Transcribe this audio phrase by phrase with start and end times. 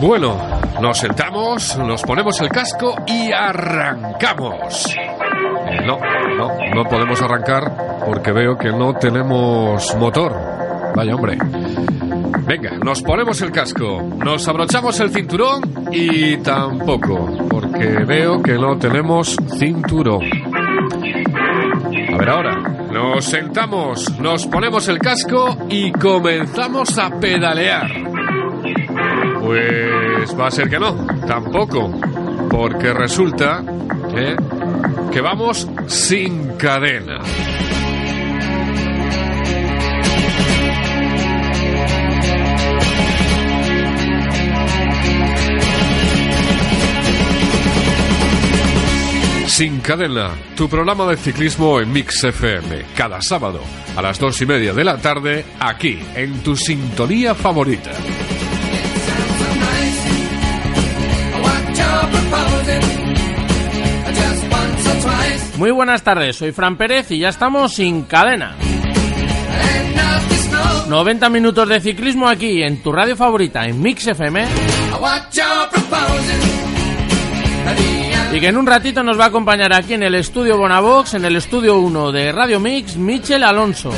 [0.00, 0.36] Bueno,
[0.80, 4.94] nos sentamos, nos ponemos el casco y arrancamos.
[5.86, 5.98] No,
[6.36, 10.34] no, no podemos arrancar porque veo que no tenemos motor.
[10.94, 11.38] Vaya hombre.
[12.46, 18.78] Venga, nos ponemos el casco, nos abrochamos el cinturón y tampoco, porque veo que no
[18.78, 20.22] tenemos cinturón.
[22.12, 22.54] A ver ahora,
[22.92, 28.05] nos sentamos, nos ponemos el casco y comenzamos a pedalear.
[29.46, 31.88] Pues va a ser que no, tampoco,
[32.50, 33.62] porque resulta
[35.12, 37.20] que, vamos sin cadena.
[49.46, 53.60] Sin cadena, tu programa de ciclismo en Mix FM, cada sábado
[53.96, 57.92] a las dos y media de la tarde, aquí, en tu sintonía favorita.
[65.58, 68.54] Muy buenas tardes, soy Fran Pérez y ya estamos sin cadena.
[70.86, 74.44] 90 minutos de ciclismo aquí en tu radio favorita, en Mix FM.
[78.34, 81.24] Y que en un ratito nos va a acompañar aquí en el estudio Bonavox, en
[81.24, 83.90] el estudio 1 de Radio Mix, Michel Alonso.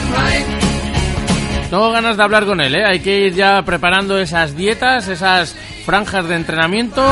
[1.70, 2.84] Tengo ganas de hablar con él, ¿eh?
[2.86, 7.04] hay que ir ya preparando esas dietas, esas franjas de entrenamiento.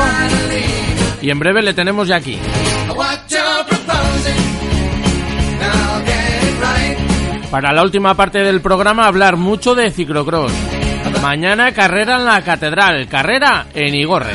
[1.21, 2.39] Y en breve le tenemos ya aquí.
[7.51, 10.51] Para la última parte del programa hablar mucho de ciclocross.
[11.21, 14.33] Mañana carrera en la catedral, carrera en Igorre.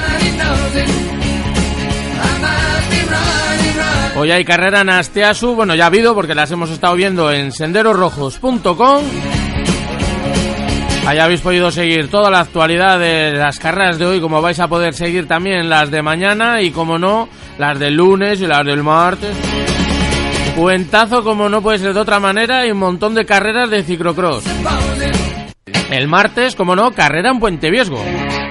[4.16, 7.52] Hoy hay carrera en Asteasu, bueno ya ha habido porque las hemos estado viendo en
[7.52, 9.04] senderosrojos.com.
[11.06, 14.68] Ahí habéis podido seguir toda la actualidad de las carreras de hoy, como vais a
[14.68, 18.82] poder seguir también las de mañana y como no, las del lunes y las del
[18.82, 19.36] martes.
[20.56, 24.44] Cuentazo como no puede ser de otra manera y un montón de carreras de ciclocross.
[25.90, 28.02] El martes, como no, carrera en Puente Viesgo,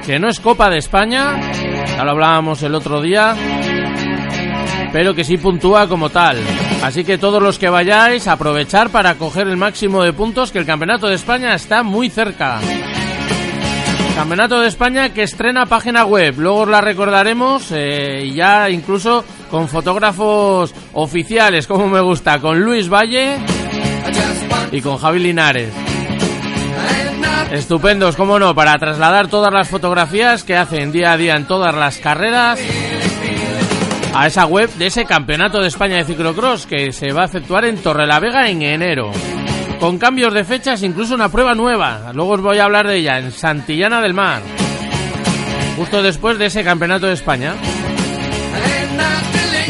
[0.05, 1.39] que no es Copa de España,
[1.87, 3.35] ya lo hablábamos el otro día,
[4.91, 6.37] pero que sí puntúa como tal.
[6.83, 10.65] Así que todos los que vayáis, aprovechar para coger el máximo de puntos, que el
[10.65, 12.59] Campeonato de España está muy cerca.
[14.15, 19.67] Campeonato de España que estrena página web, luego os la recordaremos, eh, ya incluso con
[19.67, 23.37] fotógrafos oficiales, como me gusta, con Luis Valle
[24.71, 25.73] y con Javi Linares.
[27.51, 31.75] Estupendos, como no, para trasladar todas las fotografías que hacen día a día en todas
[31.75, 32.57] las carreras
[34.13, 37.65] a esa web de ese Campeonato de España de Ciclocross que se va a efectuar
[37.65, 39.11] en Torrelavega en enero.
[39.81, 42.11] Con cambios de fechas, incluso una prueba nueva.
[42.13, 44.41] Luego os voy a hablar de ella en Santillana del Mar.
[45.75, 47.55] Justo después de ese Campeonato de España.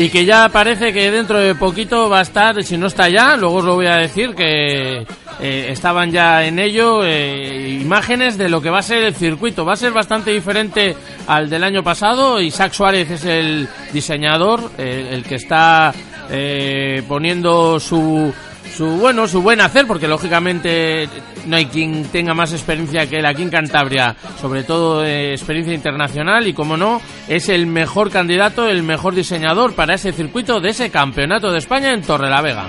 [0.02, 3.38] Y que ya parece que dentro de poquito va a estar, si no está ya,
[3.38, 5.06] luego os lo voy a decir, que
[5.40, 9.64] eh, estaban ya en ello eh, imágenes de lo que va a ser el circuito.
[9.64, 10.96] Va a ser bastante diferente
[11.28, 12.42] al del año pasado.
[12.42, 15.94] Isaac Suárez es el diseñador, el, el que está
[16.32, 18.34] eh, poniendo su,
[18.76, 21.08] su bueno su buen hacer porque lógicamente
[21.46, 25.74] no hay quien tenga más experiencia que él aquí en Cantabria sobre todo eh, experiencia
[25.74, 30.70] internacional y como no es el mejor candidato el mejor diseñador para ese circuito de
[30.70, 32.68] ese campeonato de España en Torrelavega.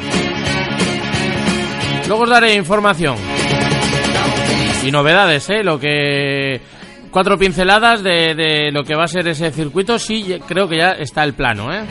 [2.08, 3.16] Luego os daré información.
[4.84, 6.60] Y novedades eh lo que
[7.10, 10.90] cuatro pinceladas de, de lo que va a ser ese circuito sí creo que ya
[10.92, 11.84] está el plano eh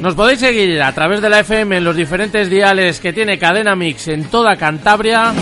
[0.00, 3.74] nos podéis seguir a través de la FM en los diferentes diales que tiene Cadena
[3.74, 5.32] Mix en toda Cantabria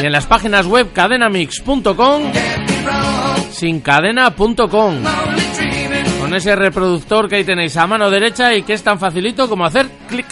[0.00, 2.32] y en las páginas web cadenamix.com
[3.50, 4.94] sincadena.com
[6.20, 9.64] con ese reproductor que ahí tenéis a mano derecha y que es tan facilito como
[9.64, 10.26] hacer clic.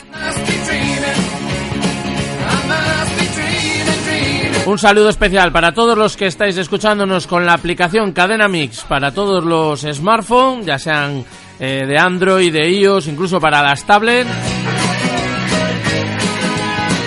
[4.66, 9.12] Un saludo especial para todos los que estáis escuchándonos con la aplicación Cadena Mix para
[9.12, 11.24] todos los smartphones, ya sean
[11.58, 14.30] eh, de Android, de iOS, incluso para las tablets.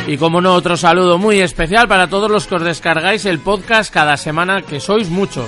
[0.08, 3.94] Y como no, otro saludo muy especial para todos los que os descargáis el podcast
[3.94, 5.48] cada semana, que sois muchos.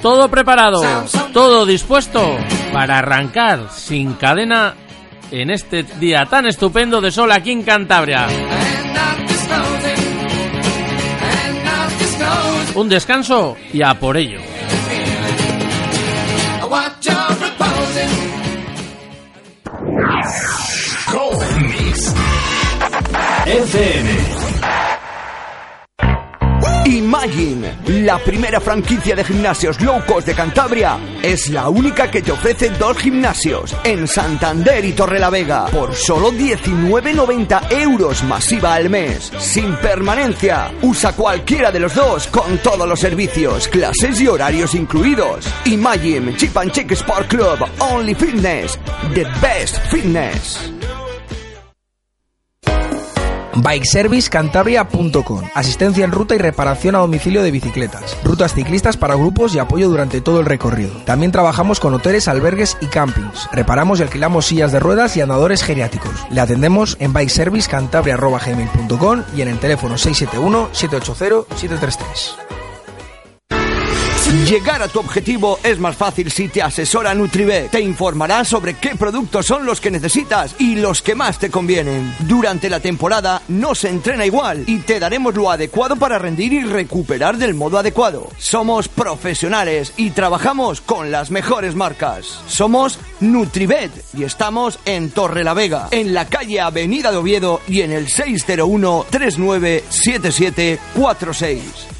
[0.00, 0.80] Todo preparado,
[1.32, 2.38] todo dispuesto
[2.72, 4.74] para arrancar sin cadena
[5.30, 8.26] en este día tan estupendo de sol aquí en Cantabria.
[12.76, 14.38] Un descanso y a por ello.
[23.46, 24.25] FM.
[26.86, 32.30] Imagine, la primera franquicia de gimnasios low cost de Cantabria, es la única que te
[32.30, 39.74] ofrece dos gimnasios en Santander y Torrelavega por solo 19,90 euros masiva al mes, sin
[39.78, 40.70] permanencia.
[40.82, 45.44] Usa cualquiera de los dos con todos los servicios, clases y horarios incluidos.
[45.64, 48.78] Imagine Chip and Check Sport Club, Only Fitness,
[49.12, 50.75] the best fitness.
[53.62, 58.16] Bikeservicecantabria.com Asistencia en ruta y reparación a domicilio de bicicletas.
[58.24, 60.92] Rutas ciclistas para grupos y apoyo durante todo el recorrido.
[61.04, 63.48] También trabajamos con hoteles, albergues y campings.
[63.52, 66.12] Reparamos y alquilamos sillas de ruedas y andadores geriátricos.
[66.30, 72.65] Le atendemos en bikeservicecantabria.com y en el teléfono 671 780 733.
[74.26, 77.70] Llegar a tu objetivo es más fácil si te asesora Nutrivet.
[77.70, 82.14] Te informará sobre qué productos son los que necesitas y los que más te convienen.
[82.20, 86.62] Durante la temporada no se entrena igual y te daremos lo adecuado para rendir y
[86.62, 88.28] recuperar del modo adecuado.
[88.38, 92.40] Somos profesionales y trabajamos con las mejores marcas.
[92.48, 97.80] Somos Nutrivet y estamos en Torre la Vega, en la calle Avenida de Oviedo y
[97.80, 101.95] en el 601 397746.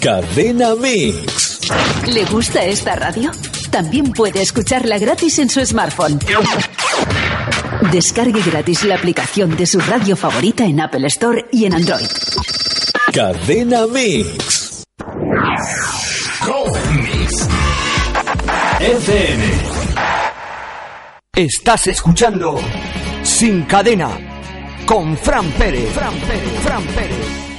[0.00, 1.60] Cadena Mix.
[2.06, 3.32] ¿Le gusta esta radio?
[3.70, 6.20] También puede escucharla gratis en su smartphone.
[7.90, 12.06] Descargue gratis la aplicación de su radio favorita en Apple Store y en Android.
[13.12, 14.55] Cadena Mix.
[18.80, 19.44] FM.
[21.34, 22.58] Estás escuchando
[23.22, 24.10] Sin Cadena
[24.86, 25.92] con Fran Pérez.
[25.92, 26.60] Fran Pérez.
[26.62, 27.55] Fran Pérez.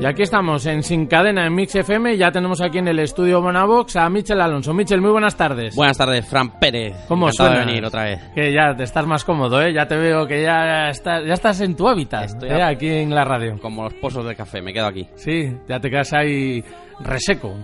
[0.00, 2.16] Y aquí estamos en Sin Cadena en Mix FM.
[2.16, 4.72] Ya tenemos aquí en el estudio Bonavox a Michel Alonso.
[4.72, 5.74] Michel, muy buenas tardes.
[5.76, 6.94] Buenas tardes, Fran Pérez.
[7.08, 7.60] ¿Cómo suena?
[7.60, 8.20] de venir otra vez.
[8.34, 9.72] Que ya te estás más cómodo, ¿eh?
[9.74, 12.62] Ya te veo que ya estás, ya estás en tu hábitat, Estoy ¿eh?
[12.62, 13.58] a- Aquí en la radio.
[13.60, 15.06] Como los pozos de café, me quedo aquí.
[15.16, 16.64] Sí, ya te quedas ahí
[17.00, 17.54] reseco.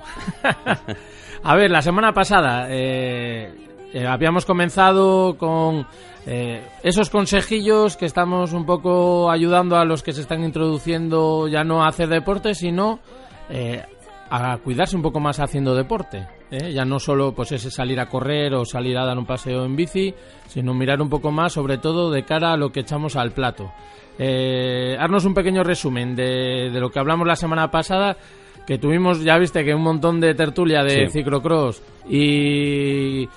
[1.43, 3.53] a ver, la semana pasada eh,
[3.93, 5.87] eh, habíamos comenzado con
[6.27, 11.65] eh, esos consejillos que estamos un poco ayudando a los que se están introduciendo ya
[11.65, 13.01] no a hacer deporte, sino
[13.49, 13.83] eh,
[14.31, 16.27] a cuidarse un poco más haciendo deporte.
[16.51, 19.77] Ya no solo pues ese salir a correr o salir a dar un paseo en
[19.77, 20.13] bici,
[20.49, 23.71] sino mirar un poco más, sobre todo de cara a lo que echamos al plato.
[24.19, 28.17] Haznos un pequeño resumen de, de lo que hablamos la semana pasada,
[28.67, 31.21] que tuvimos, ya viste, que un montón de tertulia de Sí.
[31.21, 33.29] ciclocross y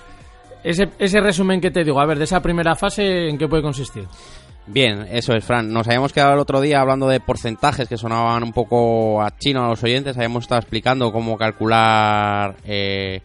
[0.64, 3.64] ese, ese resumen que te digo, a ver, de esa primera fase, ¿en qué puede
[3.64, 4.06] consistir?
[4.66, 5.72] Bien, eso es, Fran.
[5.74, 9.66] Nos habíamos quedado el otro día hablando de porcentajes que sonaban un poco a chino
[9.66, 10.16] a los oyentes.
[10.16, 13.22] Habíamos estado explicando cómo calcular eh,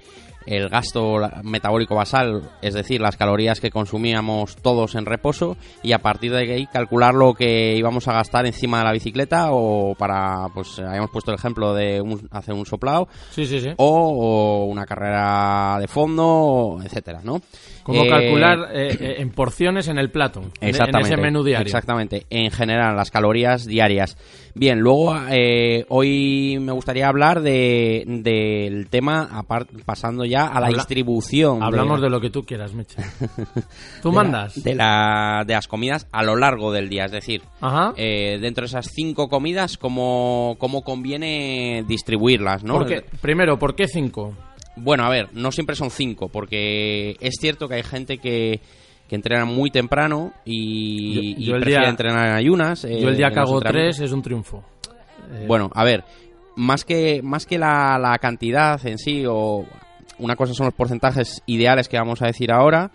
[0.48, 5.98] el gasto metabólico basal, es decir, las calorías que consumíamos todos en reposo, y a
[5.98, 10.46] partir de ahí calcular lo que íbamos a gastar encima de la bicicleta o para,
[10.54, 13.70] pues habíamos puesto el ejemplo de un- hacer un soplado Sí, sí, sí.
[13.76, 17.40] o, o una carrera de fondo, etcétera, ¿no?
[17.88, 21.08] Cómo Eh, calcular eh, eh, en porciones en el plato, en- en Exactamente.
[21.14, 21.64] ese menú diario.
[21.64, 22.26] Exactamente.
[22.28, 24.18] En general, las calorías diarias.
[24.54, 29.42] Bien, luego eh, hoy me gustaría hablar de, del tema,
[29.86, 31.62] pasando ya a la Habla- distribución.
[31.62, 33.04] Hablamos de lo que tú quieras, Michel.
[34.02, 34.62] ¿Tú de la- mandas?
[34.62, 37.06] de, la- de las comidas a lo largo del día.
[37.06, 37.94] Es decir, Ajá.
[37.96, 42.84] eh, dentro de esas cinco comidas, cómo, cómo conviene distribuirlas, ¿no?
[43.22, 44.34] Primero, ¿por qué cinco?
[44.80, 48.60] Bueno, a ver, no siempre son cinco, porque es cierto que hay gente que,
[49.08, 52.84] que entrena muy temprano y, Yo- y yo el prefiere día- entrenar en ayunas.
[52.84, 54.64] eh, Yo el día en que hago tres es un triunfo.
[55.32, 56.04] Eh, Bueno, a ver,
[56.56, 59.64] más que, más que la, la cantidad en sí, o
[60.18, 62.90] una cosa son los porcentajes ideales que vamos a decir ahora,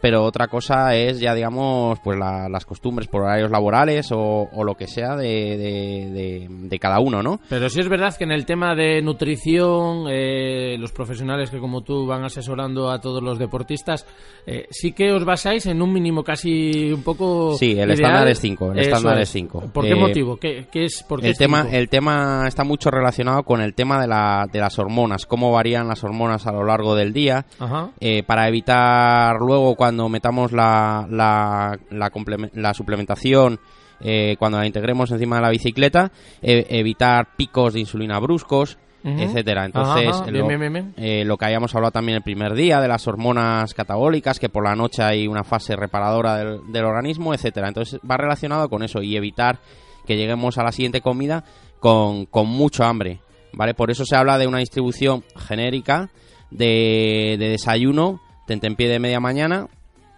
[0.00, 4.64] pero otra cosa es ya, digamos, pues la- las costumbres por horarios laborales o, o
[4.64, 7.40] lo que sea de, de- de- de cada uno, ¿no?
[7.48, 11.82] Pero sí es verdad que en el tema de nutrición, eh, los profesionales que como
[11.82, 14.06] tú van asesorando a todos los deportistas,
[14.46, 17.90] eh, sí que os basáis en un mínimo casi un poco Sí, el ideal.
[17.92, 19.60] estándar es cinco, el Eso estándar es cinco.
[19.72, 20.36] ¿Por qué Eh, motivo?
[20.36, 21.02] ¿Qué, qué es?
[21.02, 21.76] ¿Por qué el es tema, cinco?
[21.76, 25.88] el tema está mucho relacionado con el tema de, la, de las hormonas, cómo varían
[25.88, 27.90] las hormonas a lo largo del día, Ajá.
[28.00, 32.10] eh, para evitar luego cuando metamos la, la, la,
[32.54, 33.58] la suplementación,
[34.00, 36.10] eh, cuando la integremos encima de la bicicleta,
[36.42, 39.64] eh, evitar picos de insulina bruscos, etcétera.
[39.66, 40.30] Entonces, Ajá, ajá.
[40.32, 43.06] lo, Bien, bien, bien, eh, lo que habíamos hablado también el primer día de las
[43.06, 47.68] hormonas catabólicas, que por la noche hay una fase reparadora del, del organismo, etcétera.
[47.68, 49.60] Entonces va relacionado con eso y evitar
[50.04, 51.44] que lleguemos a la siguiente comida
[51.78, 53.20] con, con mucho hambre,
[53.52, 53.74] ¿vale?
[53.74, 56.10] Por eso se habla de una distribución genérica
[56.50, 59.66] de, de desayuno, tentempié de media mañana,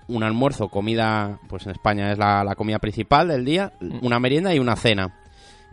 [0.08, 4.54] un almuerzo, comida, pues en España es la, la comida principal del día, una merienda
[4.54, 5.14] y una cena.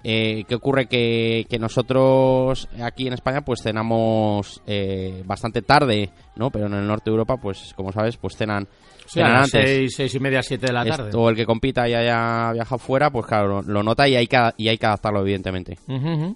[0.07, 0.85] Eh, ¿Qué ocurre?
[0.85, 6.51] Que, que nosotros aquí en España pues cenamos eh, bastante tarde, ¿no?
[6.51, 8.67] Pero en el norte de Europa, pues como sabes, pues cenan,
[9.07, 9.67] Sí, a las antes.
[9.67, 11.09] seis, seis y media, siete de la tarde.
[11.15, 14.27] O el que compita y haya viajado fuera, pues claro, lo, lo nota y hay,
[14.27, 15.77] que, y hay que adaptarlo, evidentemente.
[15.87, 16.35] Ujú.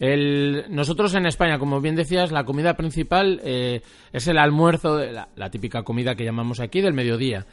[0.00, 5.12] El- nosotros en España, como bien decías, la comida principal eh, es el almuerzo, de
[5.12, 7.46] la, típica comida que llamamos aquí del mediodía.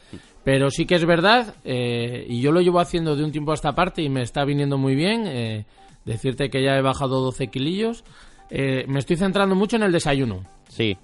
[0.44, 3.54] Pero sí que es verdad, eh, y yo lo llevo haciendo de un tiempo a
[3.54, 5.66] esta parte y me está viniendo muy bien, eh,
[6.06, 8.02] decirte que ya he bajado 12 kilillos.
[8.50, 10.42] eh, me estoy centrando mucho en el desayuno.
[10.68, 10.96] Sí.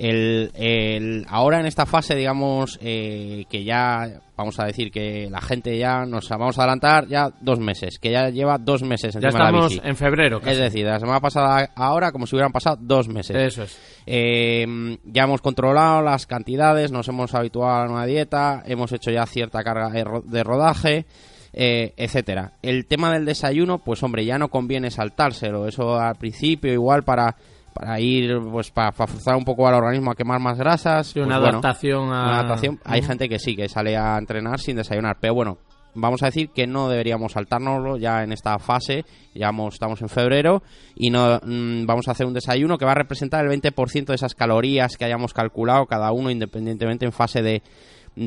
[0.00, 5.42] El, el- ahora en esta fase, digamos, eh, que ya vamos a decir que la
[5.42, 9.18] gente ya nos vamos a adelantar ya dos meses, que ya lleva dos meses Ya
[9.18, 9.82] encima de la estamos bici.
[9.86, 10.40] en febrero.
[10.40, 10.52] casi.
[10.52, 13.36] Es decir, de la semana pasada ahora como si hubieran pasado dos meses.
[13.36, 13.78] Eso es.
[14.06, 19.10] Eh, ya hemos controlado las cantidades, nos hemos habituado a la nueva dieta, hemos hecho
[19.10, 19.90] ya cierta carga
[20.24, 21.04] de rodaje,
[21.52, 22.52] eh, etcétera.
[22.62, 25.68] El tema del desayuno, pues hombre, ya no conviene saltárselo.
[25.68, 27.36] Eso al principio igual para
[27.72, 31.08] para ir, pues para, forzar un poco al organismo a quemar más grasas.
[31.08, 32.04] Sí, una pues, bueno, adaptación a...
[32.04, 32.80] una adaptación.
[32.84, 35.58] Hay gente que sí, que sale a entrenar sin desayunar, pero bueno,
[35.94, 40.62] vamos a decir que no deberíamos saltárnoslo ya en esta fase, ya estamos en febrero,
[40.96, 44.14] y no mm, vamos a hacer un desayuno que va a representar el 20% de
[44.14, 47.62] esas calorías que hayamos calculado cada uno independientemente en fase de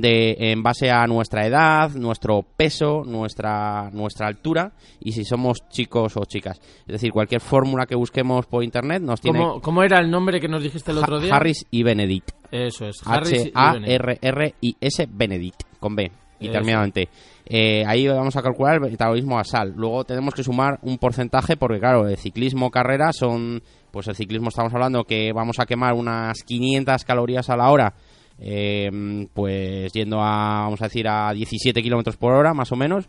[0.02, 6.18] de en base a nuestra edad, nuestro peso, nuestra nuestra altura y si somos chicos
[6.18, 6.60] o chicas.
[6.82, 10.40] Es decir, cualquier fórmula que busquemos por internet nos tiene ¿Cómo, cómo era el nombre
[10.40, 11.36] que nos dijiste el otro día?
[11.36, 12.32] Harris y Benedict.
[12.52, 13.02] Eso es.
[13.06, 13.52] Harris
[14.62, 14.76] y
[15.10, 15.64] Benedict.
[15.80, 17.10] Con B, y terminado en T.
[17.46, 19.74] Eh, ahí vamos a calcular el metabolismo basal.
[19.76, 24.50] Luego tenemos que sumar un porcentaje, porque claro, el ciclismo carrera son, pues el ciclismo
[24.50, 27.94] estamos hablando que vamos a quemar unas 500 calorías a la hora,
[28.40, 33.06] eh, pues yendo a, vamos a decir, a 17 kilómetros por hora, más o menos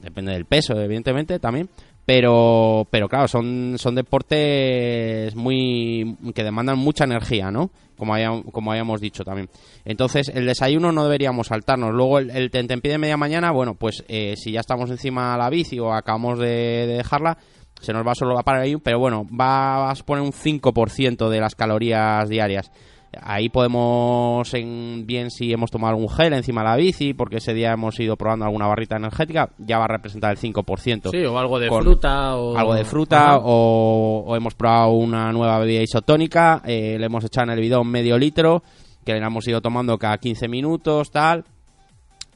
[0.00, 1.68] depende del peso, evidentemente, también.
[2.04, 7.70] Pero, pero claro, son, son deportes muy que demandan mucha energía, ¿no?
[7.96, 9.48] Como, haya- como habíamos dicho también.
[9.84, 11.94] Entonces, el desayuno no deberíamos saltarnos.
[11.94, 15.38] Luego, el, el tentempié de media mañana, bueno, pues eh, si ya estamos encima de
[15.38, 16.48] la bici o acabamos de,
[16.88, 17.38] de dejarla,
[17.80, 21.40] se nos va solo a parar ahí, pero bueno, va a suponer un 5% de
[21.40, 22.70] las calorías diarias.
[23.20, 27.52] Ahí podemos, en, bien si hemos tomado algún gel encima de la bici, porque ese
[27.52, 31.10] día hemos ido probando alguna barrita energética, ya va a representar el 5%.
[31.10, 32.56] Sí, o algo de fruta o...
[32.56, 37.48] Algo de fruta, o, o hemos probado una nueva bebida isotónica, eh, le hemos echado
[37.48, 38.62] en el bidón medio litro,
[39.04, 41.44] que la hemos ido tomando cada 15 minutos, tal.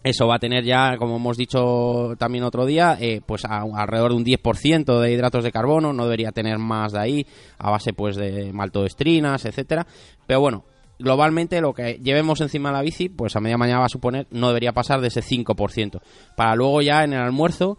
[0.02, 4.12] Eso va a tener ya, como hemos dicho también otro día, eh, pues a- alrededor
[4.12, 7.26] de un 10% de hidratos de carbono, no debería tener más de ahí,
[7.58, 9.84] a base pues de maltodestrinas, etcétera.
[10.26, 10.64] Pero bueno,
[10.98, 14.26] globalmente lo que llevemos encima de la bici, pues a media mañana va a suponer,
[14.30, 16.00] no debería pasar de ese 5%.
[16.36, 17.78] Para luego ya en el almuerzo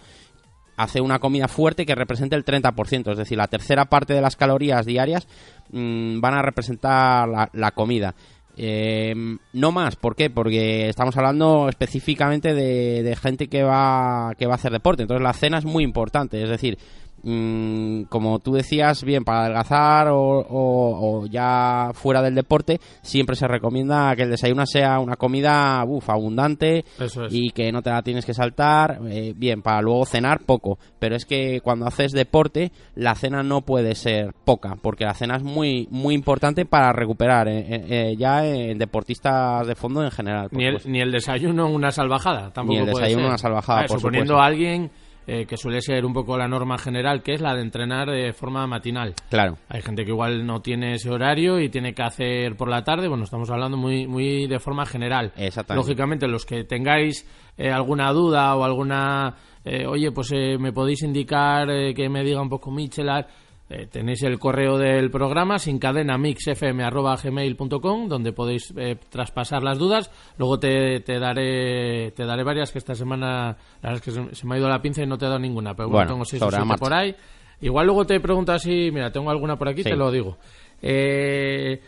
[0.77, 4.35] hace una comida fuerte que represente el 30%, es decir, la tercera parte de las
[4.35, 5.27] calorías diarias
[5.71, 8.15] mm, van a representar la, la comida.
[8.59, 9.13] Eh,
[9.53, 10.31] no más, ¿por qué?
[10.31, 15.23] Porque estamos hablando específicamente de, de gente que va, que va a hacer deporte, entonces
[15.23, 16.79] la cena es muy importante, es decir,
[17.23, 23.35] mm, como tú decías, bien, para adelgazar o, o- o ya fuera del deporte, siempre
[23.35, 27.33] se recomienda que el desayuno sea una comida uf, abundante Eso es.
[27.33, 30.77] y que no te la tienes que saltar, eh, bien, para luego cenar poco.
[30.99, 35.35] Pero es que cuando haces deporte, la cena no puede ser poca, porque la cena
[35.37, 40.11] es muy muy importante para recuperar, eh, eh, eh, ya en deportistas de fondo en
[40.11, 40.47] general.
[40.51, 43.29] Ni el, ni el desayuno una salvajada, tampoco Ni el puede desayuno ser.
[43.29, 44.41] una salvajada, Ah, por suponiendo supuesto.
[44.43, 44.91] a alguien
[45.27, 48.31] eh, que suele ser un poco la norma general, que es la de entrenar de
[48.33, 49.13] forma matinal.
[49.29, 49.57] Claro.
[49.67, 53.07] Hay gente que igual no tiene ese horario y tiene que hacer por la tarde.
[53.07, 55.33] Bueno, estamos hablando muy, muy de forma general.
[55.35, 55.85] Exactamente.
[55.85, 59.35] Lógicamente, los que tengáis eh, alguna duda o alguna.
[59.65, 63.27] eh, oye, pues eh, me podéis indicar que me diga un poco Michelar.
[63.69, 70.09] Eh, tenéis el correo del programa sin cadena mixfm@gmail.com donde podéis eh, traspasar las dudas.
[70.37, 74.35] Luego te, te daré te daré varias que esta semana la verdad es que se,
[74.35, 76.11] se me ha ido la pinza y no te he dado ninguna, pero bueno, Bueno,
[76.13, 77.13] tengo seis o siete por ahí.
[77.61, 79.89] Igual luego te pregunto así, mira, tengo alguna por aquí, Sí.
[79.89, 80.37] te lo digo.
[80.81, 81.81] Eh,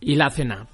[0.00, 0.66] y la cena.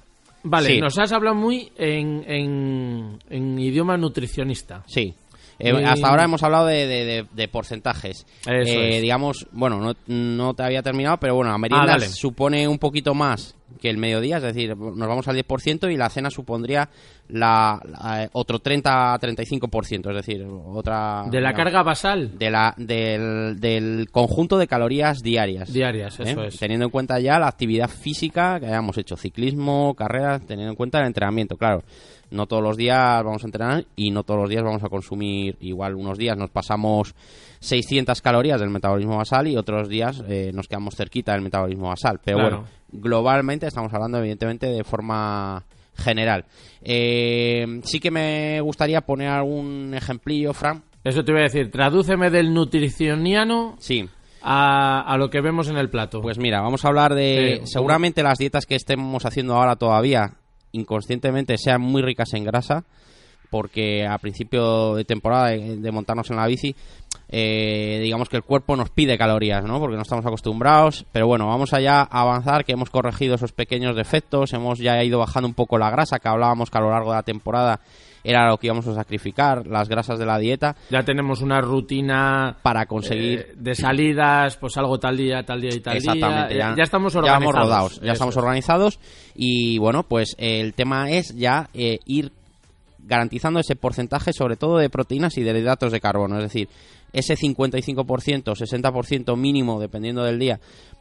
[0.43, 0.79] Vale, Sí.
[0.79, 4.83] nos has hablado muy en, en, en idioma nutricionista.
[4.85, 5.13] Sí.
[5.59, 8.25] Eh, Hasta ahora hemos hablado de, de- de- de porcentajes.
[8.41, 8.99] Eso Eh.
[9.01, 13.13] Digamos, bueno, no, no te había terminado, pero bueno, la merienda Ah, supone un poquito
[13.13, 16.89] más que el mediodía, es decir, nos vamos al 10% y la cena supondría
[17.29, 21.23] la, la- otro 30-35%, es decir, otra...
[21.29, 22.37] De la carga basal.
[22.37, 25.71] de la, del, del conjunto de calorías diarias.
[25.73, 26.47] Diarias, eso ¿eh?
[26.47, 26.57] es.
[26.57, 30.99] Teniendo en cuenta ya la actividad física que hayamos hecho, ciclismo, carreras, teniendo en cuenta
[30.99, 31.83] el entrenamiento, claro.
[32.31, 35.55] No todos los días vamos a entrenar y no todos los días vamos a consumir
[35.59, 35.95] igual.
[35.95, 37.13] Unos días nos pasamos
[37.59, 42.19] 600 calorías del metabolismo basal y otros días eh, nos quedamos cerquita del metabolismo basal.
[42.23, 42.55] Pero Claro.
[42.57, 45.63] bueno, globalmente estamos hablando evidentemente de forma
[45.97, 46.45] general.
[46.81, 50.83] Eh, sí que me gustaría poner algún ejemplillo, Fran.
[51.03, 54.09] Eso te iba a decir, tradúceme del nutricioniano Sí.
[54.41, 56.21] a, a lo que vemos en el plato.
[56.21, 57.61] Pues mira, vamos a hablar de...
[57.63, 60.33] Sí, seguramente las dietas que estemos haciendo ahora todavía,
[60.75, 62.83] inconscientemente, sean muy ricas en grasa,
[63.49, 66.75] porque a principio de temporada de, de montarnos en la bici,
[67.29, 69.79] eh, digamos que el cuerpo nos pide calorías, ¿no?
[69.79, 71.05] Porque no estamos acostumbrados.
[71.11, 75.19] Pero bueno, vamos allá a avanzar, que hemos corregido esos pequeños defectos, hemos ya ido
[75.19, 77.79] bajando un poco la grasa, que hablábamos que a lo largo de la temporada
[78.25, 82.57] era lo que íbamos a sacrificar, las grasas de la dieta, ya tenemos una rutina
[82.61, 83.39] para conseguir...
[83.39, 86.69] eh, de salidas, pues algo tal día, tal día y tal Exactamente, día.
[86.71, 87.53] ya, ya, estamos ya organizados.
[87.53, 88.37] vamos rodados, ya estamos es.
[88.37, 88.99] organizados
[89.35, 92.31] y bueno, pues el tema es ya eh, ir
[93.07, 96.67] garantizando ese porcentaje sobre todo de proteínas y de hidratos de carbono, es decir,
[97.13, 100.59] ese 55%, 60% mínimo, dependiendo del día,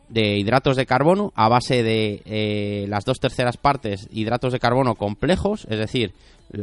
[0.08, 4.94] de hidratos de carbono a base de eh, las dos terceras partes hidratos de carbono
[4.94, 6.14] complejos, es decir,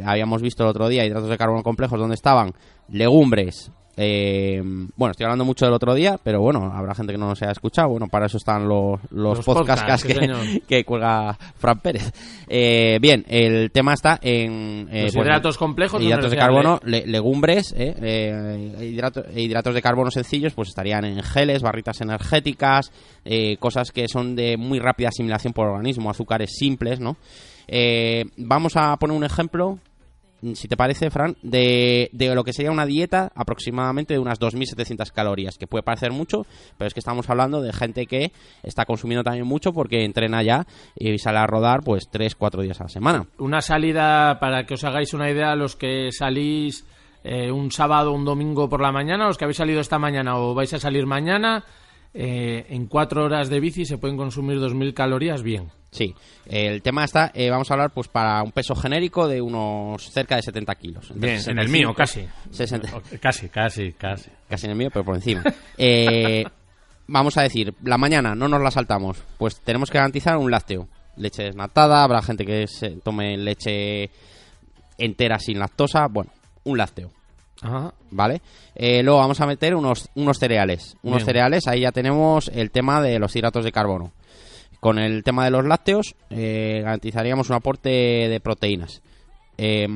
[0.04, 2.54] habíamos visto el otro día hidratos de carbono complejos donde estaban
[2.88, 4.62] legumbres, eh,
[4.96, 7.52] bueno, estoy hablando mucho del otro día, pero bueno, habrá gente que no nos haya
[7.52, 7.88] escuchado.
[7.90, 10.04] Bueno, para eso están los, los, Los podcasts,
[10.68, 12.12] que, cuelga Fran Pérez.
[12.48, 17.06] Eh, bien, el tema está en eh, Los pues, hidratos complejos, hidratos de carbono, le-
[17.06, 22.90] legumbres, eh, eh, hidrato- hidratos de carbono sencillos, pues estarían en geles, barritas energéticas,
[23.24, 27.16] eh, cosas que son de muy rápida asimilación por el organismo, azúcares simples, ¿no?
[27.68, 29.78] Eh, vamos a poner un ejemplo
[30.54, 35.12] si te parece, Fran, de, de lo que sería una dieta aproximadamente de unas 2.700
[35.12, 39.22] calorías, que puede parecer mucho, pero es que estamos hablando de gente que está consumiendo
[39.22, 43.26] también mucho porque entrena ya y sale a rodar pues 3-4 días a la semana.
[43.38, 46.84] Una salida, para que os hagáis una idea, los que salís
[47.24, 50.54] eh, un sábado un domingo por la mañana, los que habéis salido esta mañana o
[50.54, 51.64] vais a salir mañana,
[52.14, 55.70] eh, en cuatro horas de bici se pueden consumir 2.000 calorías bien.
[55.90, 56.14] Sí,
[56.46, 60.36] el tema está, eh, vamos a hablar pues para un peso genérico de unos cerca
[60.36, 61.12] de 70 kilos.
[61.14, 62.26] Bien, en 65, el mío, casi.
[62.50, 62.88] 60,
[63.20, 64.30] Casi, casi, casi.
[64.48, 65.42] casi en el mío, pero por encima.
[65.76, 66.44] Eh,
[67.06, 70.88] vamos a decir, la mañana no nos la saltamos, pues tenemos que garantizar un lácteo.
[71.16, 74.08] Leche desnatada, habrá gente que se tome leche
[74.96, 76.30] entera sin lactosa, bueno,
[76.64, 77.10] un lácteo.
[77.62, 77.94] Ajá.
[78.10, 78.42] ¿Vale?
[78.74, 80.96] Eh, luego vamos a meter unos, unos cereales.
[81.02, 81.26] Unos Bien.
[81.26, 84.12] cereales, ahí ya tenemos el tema de los hidratos de carbono.
[84.80, 89.00] Con el tema de los lácteos, eh, garantizaríamos un aporte de proteínas.
[89.56, 89.86] Eh,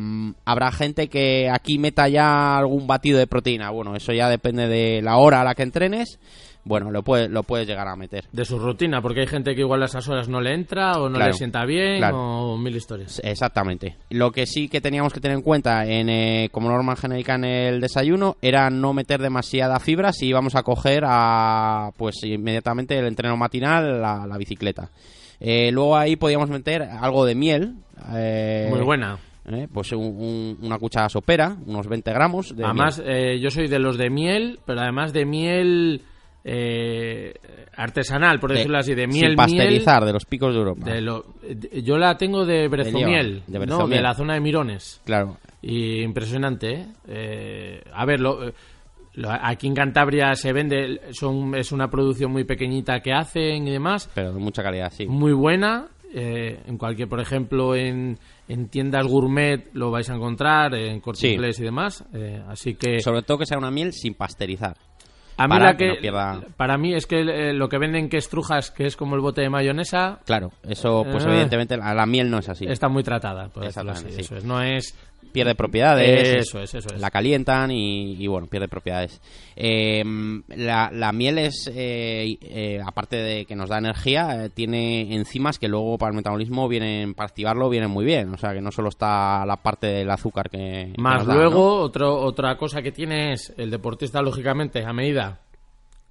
[0.44, 3.70] habrá gente que aquí meta ya algún batido de proteína.
[3.70, 6.20] Bueno, eso ya depende de la hora a la que entrenes.
[6.68, 8.24] Bueno, lo, puede, lo puedes llegar a meter.
[8.32, 11.08] De su rutina, porque hay gente que igual a esas horas no le entra o
[11.08, 12.18] no Claro, le sienta bien claro.
[12.18, 13.20] o mil historias.
[13.22, 13.94] Exactamente.
[14.10, 17.44] Lo que sí que teníamos que tener en cuenta en, eh, como norma genérica en
[17.44, 23.06] el desayuno era no meter demasiada fibra si íbamos a coger a, pues inmediatamente el
[23.06, 24.90] entreno matinal, la, la bicicleta.
[25.38, 27.74] Eh, luego ahí podíamos meter algo de miel.
[28.12, 29.18] eh, Muy buena.
[29.48, 33.10] eh, pues un- un- una cuchara sopera, unos 20 gramos de además, miel.
[33.10, 36.02] eh, yo soy de los de miel, pero además de miel
[36.48, 37.34] eh,
[37.76, 39.36] artesanal, por De- decirlo así, de sin miel, miel.
[39.36, 40.90] pasteurizar, de los picos de Europa.
[40.90, 45.00] de lo- de- yo la tengo de brezomiel, de no, de la zona de Mirones.
[45.04, 45.38] Claro.
[45.60, 46.86] Y impresionante, ¿eh?
[47.08, 48.38] Eh, a ver, lo-
[49.14, 53.70] lo- aquí en Cantabria se vende, son, es una producción muy pequeñita que hacen y
[53.72, 55.06] demás, Pero de mucha calidad, sí.
[55.06, 55.88] muy buena.
[56.18, 58.16] eh, en cualquier, por ejemplo, en,
[58.48, 61.36] en tiendas gourmet lo vais a encontrar, en corte Sí.
[61.60, 62.04] y demás.
[62.14, 64.76] eh, así que Sobre todo que sea una miel sin pasteurizar.
[65.38, 67.78] A mí para la que que, no pierda- para mí es que eh, lo que
[67.78, 71.28] venden que estrujas, que es como el bote de mayonesa, Claro, eso pues Eh.
[71.28, 72.66] evidentemente la, la miel no es así.
[72.66, 73.48] está muy tratada.
[73.48, 74.20] por así, sí.
[74.22, 74.94] eso es, no es
[75.36, 76.46] Pierde propiedades.
[76.48, 76.98] Eso es, eso es.
[76.98, 79.20] La calientan y, y, bueno, pierde propiedades.
[79.54, 80.02] Eh,
[80.48, 85.58] la, la miel es, eh, eh, aparte de que nos da energía, eh, tiene enzimas
[85.58, 88.32] que luego para el metabolismo vienen, para activarlo, vienen muy bien.
[88.32, 90.92] O sea, que no solo está la parte del azúcar que...
[90.96, 91.74] que Más nos da, luego, ¿no?
[91.82, 95.42] otro, otra cosa que tiene es el deportista, lógicamente, a medida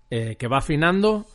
[0.08, 1.26] que va afinando,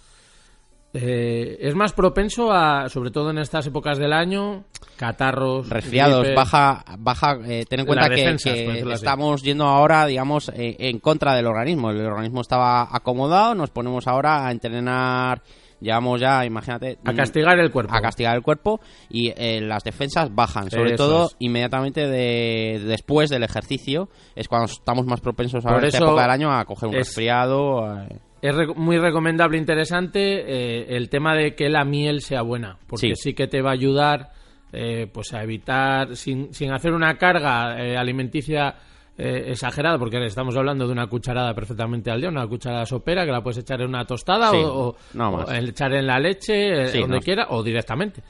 [0.92, 4.64] eh, es más propenso a, sobre todo en estas épocas del año,
[4.96, 6.37] catarros, resfriados, gripes.
[6.37, 8.50] baja, baja eh, ten en cuenta que, que
[8.83, 8.90] así.
[8.92, 11.90] estamos yendo ahora, digamos, eh, en contra del organismo.
[11.90, 15.42] El organismo estaba acomodado, nos ponemos ahora a entrenar,
[15.81, 16.98] llevamos ya, imagínate...
[17.05, 17.94] A mm, castigar el cuerpo.
[17.94, 21.37] a castigar el cuerpo y eh, las defensas bajan, sobre Eso todo es.
[21.38, 26.31] inmediatamente de, después del ejercicio, es cuando estamos más propensos a Por esta época del
[26.31, 27.96] año a coger un es- resfriado.
[28.03, 32.79] eh, Es re- muy recomendable, interesante, eh, el tema de que la miel sea buena,
[32.87, 33.35] porque sí, Sí.
[33.35, 34.31] que te va a ayudar
[34.72, 38.76] eh, pues a evitar, sin, sin hacer una carga eh, alimenticia
[39.18, 43.33] eh, exagerada, porque estamos hablando de una cucharada perfectamente al día, una cucharada sopera que
[43.33, 45.53] la puedes echar en una tostada Sí, o, o- no o más.
[45.59, 47.20] echar en la leche, eh, Sí, donde no.
[47.22, 48.22] quiera, o directamente.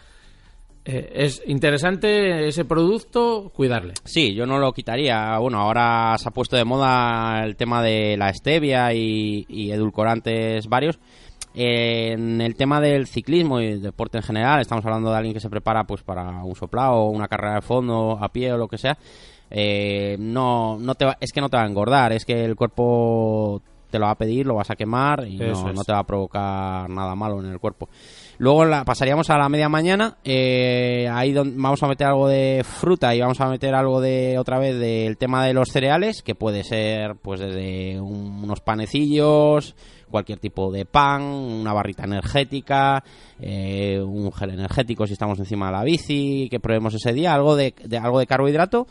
[0.92, 3.94] Eh, es interesante ese producto, cuidarle.
[4.04, 5.38] Sí, yo no lo quitaría.
[5.38, 10.66] Bueno, ahora se ha puesto de moda el tema de la stevia y, y edulcorantes
[10.66, 10.98] varios.
[11.54, 15.40] En el tema del ciclismo y el deporte en general, estamos hablando de alguien que
[15.40, 18.78] se prepara pues para un soplado, una carrera de fondo, a pie o lo que
[18.78, 18.96] sea.
[19.50, 22.54] eh, no, no te va- es que no te va a engordar, es que el
[22.54, 25.92] cuerpo te lo va a pedir, lo vas a quemar y Eso no, no te
[25.92, 27.88] va a provocar nada malo en el cuerpo.
[28.40, 32.64] Luego la, pasaríamos a la media mañana, eh, ahí don- vamos a meter algo de
[32.64, 36.34] fruta y vamos a meter algo de otra vez del tema de los cereales, que
[36.34, 39.76] puede ser pues desde un- unos panecillos,
[40.10, 43.04] cualquier tipo de pan, una barrita energética,
[43.38, 47.56] eh, un gel energético si estamos encima de la bici, que probemos ese día, algo
[47.56, 48.86] de, de- algo de carbohidrato.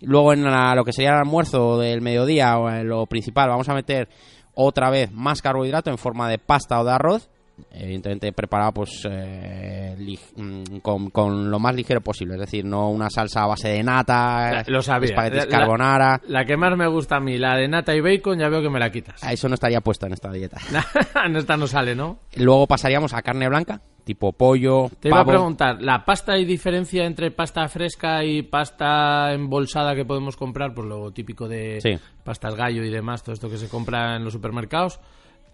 [0.00, 3.68] Luego en la- lo que sería el almuerzo del mediodía o en lo principal vamos
[3.68, 4.08] a meter
[4.54, 7.28] otra vez más carbohidrato en forma de pasta o de arroz
[7.70, 9.96] evidentemente preparado pues eh,
[10.36, 13.82] mm, con, con lo más ligero posible es decir no una salsa a base de
[13.82, 15.10] nata Lo sabía.
[15.10, 18.38] espaguetis La- carbonara La que más me gusta a mí, la de nata y bacon,
[18.38, 19.22] ya veo que me la quitas.
[19.22, 20.58] Ah, eso no estaría puesto en esta dieta
[21.24, 22.18] en esta no sale, ¿no?
[22.36, 25.30] luego pasaríamos a carne blanca tipo pollo Te iba a pavo.
[25.30, 30.74] preguntar, ¿la pasta hay diferencia entre pasta fresca y pasta embolsada que podemos comprar?
[30.74, 31.98] Por lo típico de Sí.
[32.22, 35.00] pastas gallo y demás, todo esto que se compra en los supermercados.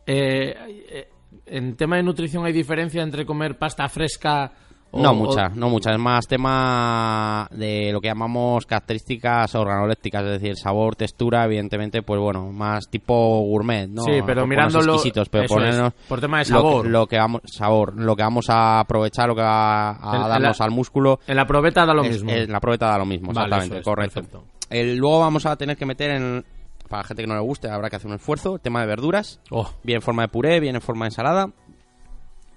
[0.07, 0.57] Eh,
[0.91, 1.09] eh,
[1.47, 4.53] en tema de nutrición, ¿hay diferencia entre comer pasta fresca
[4.93, 5.93] o- no o- mucha, no mucha.
[5.93, 12.21] Es más tema de lo que llamamos características organolépticas, es decir, sabor, textura, evidentemente, pues
[12.21, 14.03] bueno, más tipo gourmet, ¿no?
[14.03, 16.87] Sí, pero mirándolo- exquisitos, pero es, ponernos por tema de sabor.
[16.89, 20.29] Lo, que vamos, sabor, lo que vamos a aprovechar, lo que va a En- en
[20.29, 21.21] darnos la- al músculo.
[21.27, 22.31] En la probeta da lo mismo.
[22.31, 24.45] es- la probeta da lo mismo, Vale, exactamente, es, correcto.
[24.71, 26.45] El, luego vamos a tener que meter en,
[26.91, 28.87] para la gente que no le guste, habrá que hacer un esfuerzo, el tema de
[28.89, 31.51] verduras, Oh, bien en forma de puré, bien en forma de ensalada.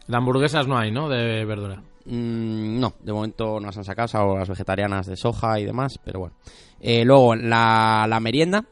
[0.07, 1.07] de hamburguesas no hay, ¿no?
[1.07, 1.81] De verdura.
[2.05, 5.97] Mm, no, de momento no las han sacado, salvo las vegetarianas de soja y demás,
[6.03, 6.35] pero bueno.
[6.81, 8.65] Eh, luego, la, la merienda.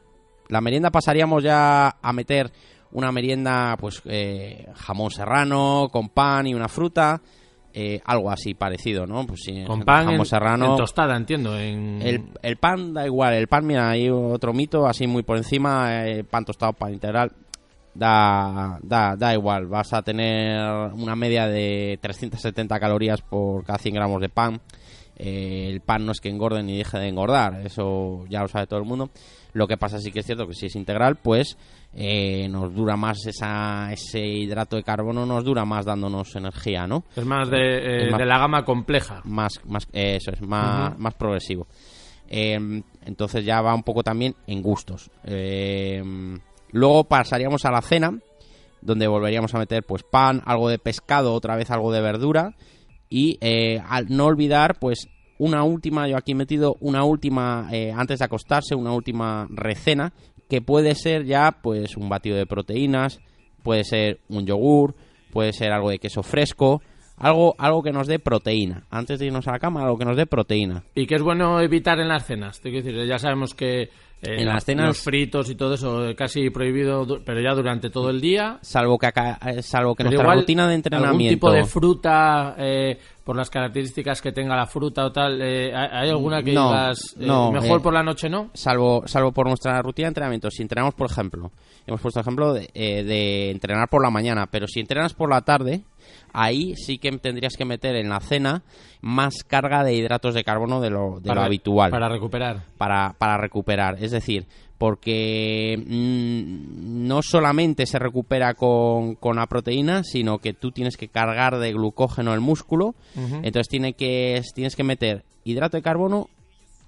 [0.48, 2.52] La merienda pasaríamos ya a meter
[2.90, 7.22] una merienda, pues, eh, jamón serrano, con pan y una fruta.
[7.74, 9.26] Eh, algo así parecido, ¿no?
[9.26, 10.70] Pues sí, Con pan jamón en, serrano.
[10.72, 11.58] en tostada, entiendo.
[11.58, 12.00] En...
[12.02, 16.06] El, el pan da igual, el pan, mira, hay otro mito así muy por encima,
[16.06, 17.32] eh, pan tostado, pan integral,
[17.94, 20.60] da, da, da igual, vas a tener
[20.94, 24.60] una media de 370 calorías por cada 100 gramos de pan.
[25.16, 28.66] Eh, el pan no es que engorde ni deje de engordar, eso ya lo sabe
[28.66, 29.10] todo el mundo.
[29.54, 31.58] Lo que pasa sí que es cierto que si es integral, pues
[31.94, 37.04] eh, nos dura más esa, ese hidrato de carbono, nos dura más dándonos energía, ¿no?
[37.14, 39.20] Es más de, eh, Es más- de la gama compleja.
[39.24, 41.66] más, más eh, eso es más, más progresivo
[42.28, 46.02] Eh, entonces ya va un poco también en gustos Eh,
[46.70, 48.18] luego pasaríamos a la cena
[48.80, 52.54] donde volveríamos a meter pues pan algo de pescado otra vez algo de verdura
[53.10, 55.08] y eh, al no olvidar pues
[55.42, 60.12] una última yo aquí he metido una última eh, antes de acostarse una última recena
[60.48, 63.18] que puede ser ya pues un batido de proteínas
[63.64, 64.94] puede ser un yogur
[65.32, 66.80] puede ser algo de queso fresco
[67.16, 68.84] algo, algo que nos dé proteína.
[68.90, 70.82] Antes de irnos a la cama, algo que nos dé proteína.
[70.92, 72.60] Y que es bueno evitar en las cenas.
[72.60, 73.90] Te quiero decir, ya sabemos que
[74.22, 77.90] eh, En las cenas- los fritos y todo eso eh, casi prohibido, pero ya durante
[77.90, 78.58] todo el día.
[78.62, 81.10] Salvo que, acá- eh, salvo que Pero nuestra igual, rutina de entrenamiento...
[81.12, 85.72] Algún tipo de fruta, eh, por las características que tenga la fruta o tal, eh,
[85.74, 88.50] ¿hay hay alguna que No, digas no, mejor por la noche no?
[88.54, 90.50] salvo, salvo por nuestra rutina de entrenamiento.
[90.50, 91.50] Si entrenamos, por ejemplo,
[91.86, 95.40] hemos puesto ejemplo de, eh, de entrenar por la mañana, pero si entrenas por la
[95.42, 95.82] tarde,
[96.32, 98.62] ahí sí que tendrías que meter en la cena
[99.00, 101.90] más carga de hidratos de carbono de lo, de lo habitual.
[101.90, 102.64] Para recuperar.
[102.78, 104.02] para, para recuperar.
[104.02, 104.46] Es decir,
[104.78, 111.08] porque mm, no solamente se recupera con, con la proteína, sino que tú tienes que
[111.08, 112.94] cargar de glucógeno el músculo.
[113.14, 116.28] Entonces tiene que, tienes que meter hidrato de carbono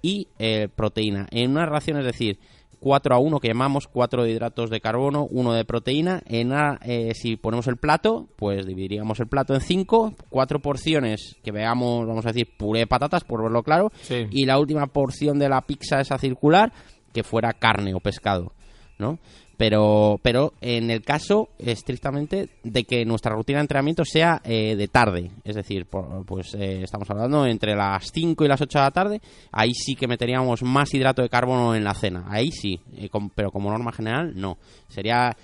[0.03, 2.39] y eh, proteína en una relación, es decir,
[2.85, 6.23] 4 a 1 que llamamos 4 de hidratos de carbono, 1 de proteína.
[6.27, 11.37] En una, eh, si ponemos el plato, pues dividiríamos el plato en 5, 4 porciones
[11.43, 14.27] que veamos, vamos a decir, puré de patatas, por verlo claro, Sí.
[14.31, 16.75] y la última porción de la pizza esa circular
[17.15, 18.53] que fuera carne o pescado,
[18.99, 19.19] ¿no?
[19.57, 24.89] Pero, pero en el caso estrictamente de que nuestra rutina de entrenamiento sea eh, de
[24.89, 28.85] tarde, es decir, por- pues eh, estamos hablando entre las 5 y las 8 de
[28.85, 29.21] la tarde,
[29.53, 33.51] ahí sí que meteríamos más hidrato de carbono en la cena, ahí sí, eh, pero
[33.51, 34.59] como norma general no.
[34.89, 35.37] Sería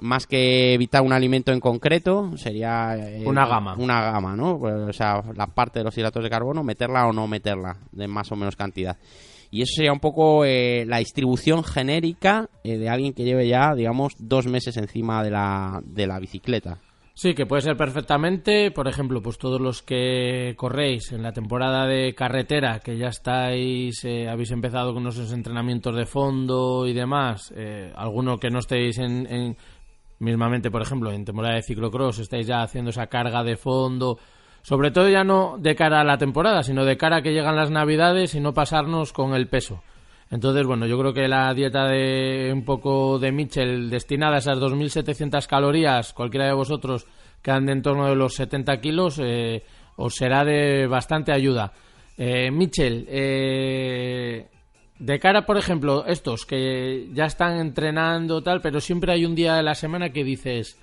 [0.00, 3.74] más que evitar un alimento en concreto, sería eh, Una gama.
[3.76, 4.58] Una gama, ¿no?
[4.58, 8.06] Pues, o sea, la parte de los hidratos de carbono, meterla o no meterla, de
[8.08, 8.96] más o menos cantidad.
[9.50, 13.74] Y eso sería un poco eh, la distribución genérica eh, de alguien que lleve ya,
[13.74, 16.78] digamos, dos meses encima de la, de la bicicleta.
[17.14, 21.84] Sí, que puede ser perfectamente, por ejemplo, pues todos los que corréis en la temporada
[21.86, 27.52] de carretera, que ya estáis, eh, habéis empezado con nuestros entrenamientos de fondo y demás,
[27.56, 29.56] eh, alguno que no estéis en, en-
[30.20, 34.18] mismamente, por ejemplo, en temporada de ciclocross, estáis ya haciendo esa carga de fondo,
[34.68, 37.56] sobre todo ya no de cara a la temporada, sino de cara a que llegan
[37.56, 39.82] las navidades y no pasarnos con el peso.
[40.30, 44.58] Entonces, bueno, yo creo que la dieta de un poco de Mitchell destinada a esas
[44.58, 47.06] 2.700 calorías, cualquiera de vosotros
[47.40, 49.62] que ande en torno de los 70 kilos, eh,
[49.96, 51.72] os será de bastante ayuda.
[52.18, 54.48] Eh, Mitchell, eh,
[54.98, 59.54] de cara, por ejemplo, estos que ya están entrenando tal, pero siempre hay un día
[59.54, 60.78] de la semana que dices,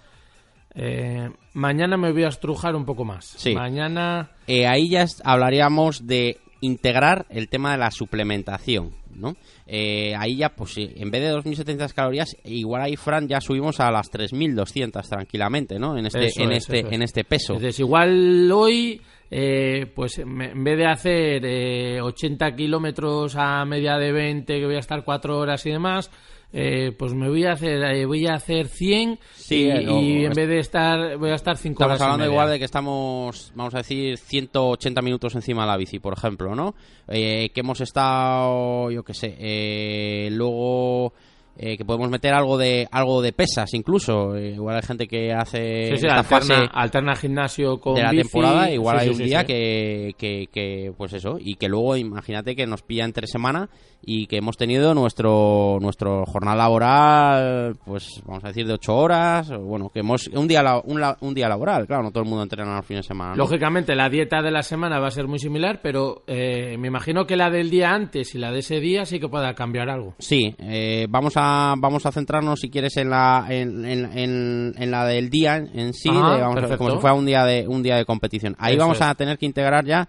[0.76, 3.26] eh, mañana me voy a estrujar un poco más.
[3.26, 3.54] Sí.
[3.56, 4.32] Mañana...
[4.48, 9.36] Eh, ahí ya hablaríamos de integrar el tema de la suplementación, ¿no?
[9.68, 13.92] Eh, ahí ya, pues en vez de 2.700 calorías, igual ahí, Fran, ya subimos a
[13.92, 15.98] las 3.200 tranquilamente, ¿no?
[15.98, 16.92] En este, Eso en es, este, es.
[16.92, 17.54] en este peso.
[17.54, 24.12] Entonces, igual hoy, eh, pues en vez de hacer eh, 80 kilómetros a media de
[24.12, 26.12] 20, que voy a estar 4 horas y demás,
[26.58, 30.24] eh, pues me voy a hacer eh, voy a hacer 100 Sí, y, no, y
[30.24, 33.52] en vez de estar, voy a estar 5 Estamos horas hablando igual de que estamos,
[33.56, 36.74] vamos a decir, 180 minutos encima de la bici, por ejemplo, ¿no?
[37.10, 41.14] Eh, que hemos estado, yo qué sé, eh, luego
[41.58, 44.36] eh, que podemos meter algo de algo de pesas incluso.
[44.36, 48.04] Eh, igual hay gente que hace Sí, sí, esta alterna, fase alterna gimnasio con de
[48.04, 48.24] la bici.
[48.24, 49.44] temporada, igual Sí, hay un día.
[49.46, 53.70] Que, que, que, pues eso, y que luego imagínate que nos pilla entre semana
[54.08, 59.50] y que hemos tenido nuestro nuestro jornada laboral, pues vamos a decir de ocho horas,
[59.52, 62.44] o bueno, que hemos un día un, un día laboral, claro, no todo el mundo
[62.44, 63.32] entrena los fines de semana.
[63.32, 63.38] ¿no?
[63.38, 67.26] Lógicamente, la dieta de la semana va a ser muy similar, pero eh, me imagino
[67.26, 70.14] que la del día antes y la de ese día sí que pueda cambiar algo.
[70.20, 71.45] Sí, eh, vamos a
[71.78, 75.94] vamos a centrarnos si quieres en la en, en- en- en la del día en
[75.94, 78.56] sí, Ajá, de- vamos a- como si fuera un día de un día de competición.
[78.60, 79.04] Ahí Eso vamos es.
[79.04, 80.08] a tener que integrar ya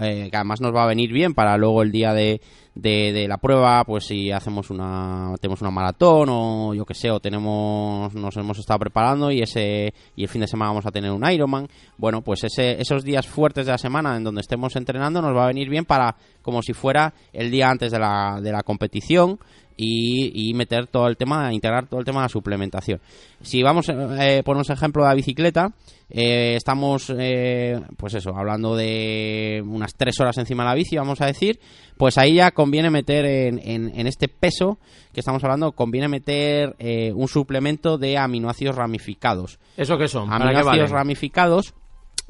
[0.00, 2.40] eh, que además nos va a venir bien para luego el día de,
[2.74, 7.10] de, de la prueba, pues si hacemos una tenemos una maratón o yo que sé,
[7.10, 10.90] o tenemos nos hemos estado preparando y ese y el fin de semana vamos a
[10.92, 11.68] tener un Ironman.
[11.98, 15.44] Bueno, pues ese, esos días fuertes de la semana en donde estemos entrenando nos va
[15.44, 19.38] a venir bien para como si fuera el día antes de la, de la competición
[19.76, 23.00] y, y meter todo el tema, integrar todo el tema de la suplementación.
[23.40, 25.72] Si vamos, eh, ponemos ejemplo de la bicicleta,
[26.10, 31.20] eh, estamos, eh, pues eso, hablando de unas tres horas encima de la bici, vamos
[31.20, 31.58] a decir,
[31.96, 34.78] pues ahí ya conviene meter en, en- en este peso
[35.12, 39.58] que estamos hablando, conviene meter eh, un suplemento de aminoácidos ramificados.
[39.76, 40.28] ¿Eso qué son?
[40.28, 41.74] ¿Para qué Aminoácidos ramificados,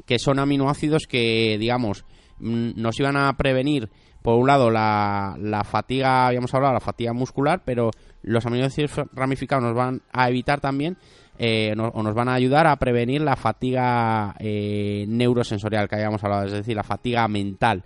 [0.05, 2.03] que son aminoácidos que, digamos,
[2.39, 3.89] mm, nos iban a prevenir,
[4.23, 7.91] por un lado, la, la fatiga, habíamos hablado, la fatiga muscular, pero
[8.23, 10.97] los aminoácidos ramificados nos van a evitar también,
[11.37, 16.23] eh, no- o nos van a ayudar a prevenir la fatiga eh, neurosensorial que habíamos
[16.23, 17.83] hablado, es decir, la fatiga mental.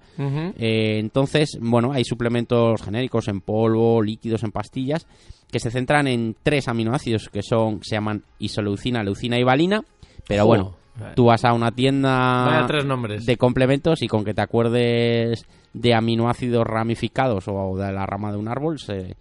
[0.58, 5.08] Eh, entonces, bueno, hay suplementos genéricos en polvo, líquidos, en pastillas,
[5.52, 9.82] que se centran en tres aminoácidos que son, se llaman isoleucina, leucina y valina.
[10.28, 10.76] Pero bueno,
[11.16, 13.26] Tú vas a una tienda tres nombres.
[13.26, 18.38] de complementos y con que te acuerdes de aminoácidos ramificados o de la rama de
[18.38, 19.16] un árbol, se,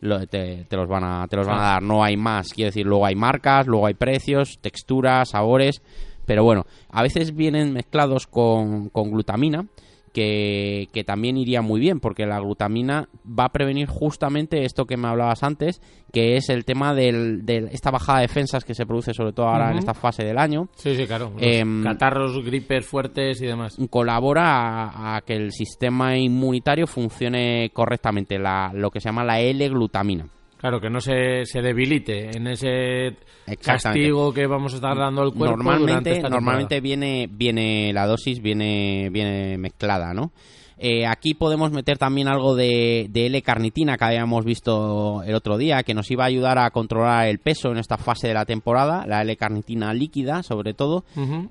[0.00, 1.82] lo- te, te los van a, te los van a dar.
[1.82, 2.48] No hay más.
[2.52, 5.82] Quiero decir, luego hay marcas, luego hay precios, texturas, sabores.
[6.26, 9.66] Pero bueno, a veces vienen mezclados con, con glutamina.
[10.12, 14.98] Que, que también iría muy bien, porque la glutamina va a prevenir justamente esto que
[14.98, 15.80] me hablabas antes,
[16.12, 19.46] que es el tema del- de esta bajada de defensas que se produce sobre todo
[19.48, 20.68] ahora en esta fase del año.
[20.76, 21.30] Sí, sí, claro.
[21.34, 23.76] Los Em, catarros, gripes fuertes y demás.
[23.88, 29.40] colabora a, a que el sistema inmunitario funcione correctamente, la, lo que se llama la
[29.40, 30.26] L-glutamina.
[30.62, 33.16] Claro, que no se, se debilite en ese
[33.60, 38.06] castigo que vamos a estar dando al cuerpo durante Normalmente, esta normalmente viene, viene la
[38.06, 40.30] dosis viene, viene mezclada, ¿no?
[40.78, 45.82] Eh, aquí podemos meter también algo de, de L-carnitina que habíamos visto el otro día,
[45.82, 49.04] que nos iba a ayudar a controlar el peso en esta fase de la temporada,
[49.06, 51.04] la L-carnitina líquida, sobre todo,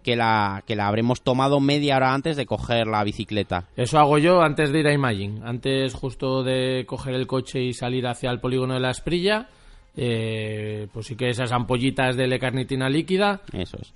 [0.04, 3.66] que la, que la habremos tomado media hora antes de coger la bicicleta.
[3.76, 5.42] Eso hago yo antes de ir a Imagine.
[5.44, 9.48] Antes justo de coger el coche y salir hacia el polígono de la Esprilla,
[9.96, 13.42] eh, pues sí que esas ampollitas de L-carnitina líquida,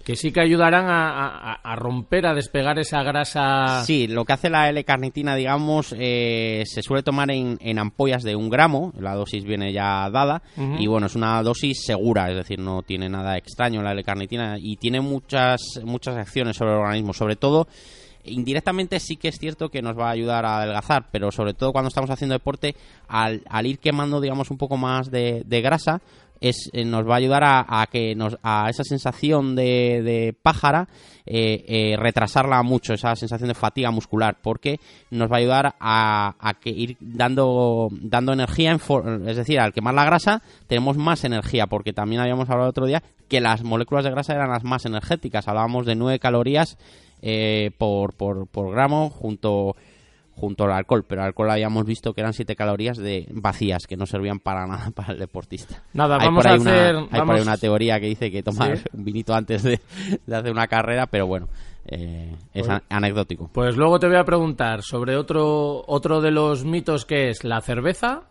[0.04, 3.84] que sí que ayudarán a, a- a romper, a despegar esa grasa.
[3.86, 8.36] Sí, lo que hace la L-carnitina, digamos, eh, se suele tomar en, en ampollas de
[8.36, 10.42] un gramo, la dosis viene ya dada,
[10.80, 14.76] y bueno, es una dosis segura, es decir, no tiene nada extraño la L-carnitina y
[14.78, 17.68] tiene muchas, muchas acciones sobre el organismo, sobre todo
[18.28, 21.72] indirectamente sí que es cierto que nos va a ayudar a adelgazar, pero sobre todo
[21.72, 22.76] cuando estamos haciendo deporte,
[23.08, 26.02] al, ir quemando, digamos, un poco más de, grasa,
[26.42, 30.88] es, eh, nos va a ayudar a, que nos, a esa sensación de, de pájara
[31.26, 34.80] eh, eh, retrasarla mucho, esa sensación de fatiga muscular, porque
[35.12, 39.60] nos va a ayudar a, a que ir dando, dando energía, en for- es decir,
[39.60, 43.64] al quemar la grasa tenemos más energía, porque también habíamos hablado otro día que las
[43.64, 46.78] moléculas de grasa eran las más energéticas, hablábamos de 9 calorías
[47.28, 49.76] eh, por, por, por gramo junto
[50.38, 53.96] junto al alcohol, pero el alcohol habíamos visto que eran 7 calorías de vacías que
[53.96, 55.82] no servían para nada para el deportista.
[55.94, 58.30] Nada, Hay vamos por ahí a una- hacer- hay por ahí una teoría que dice
[58.30, 58.84] que tomar Sí.
[58.94, 59.80] un vinito antes de,
[60.28, 61.48] de hacer una carrera, pero bueno,
[61.88, 63.50] eh, es Pues- anecdótico.
[63.54, 67.62] Pues luego te voy a preguntar sobre otro, otro de los mitos que es la
[67.62, 68.24] cerveza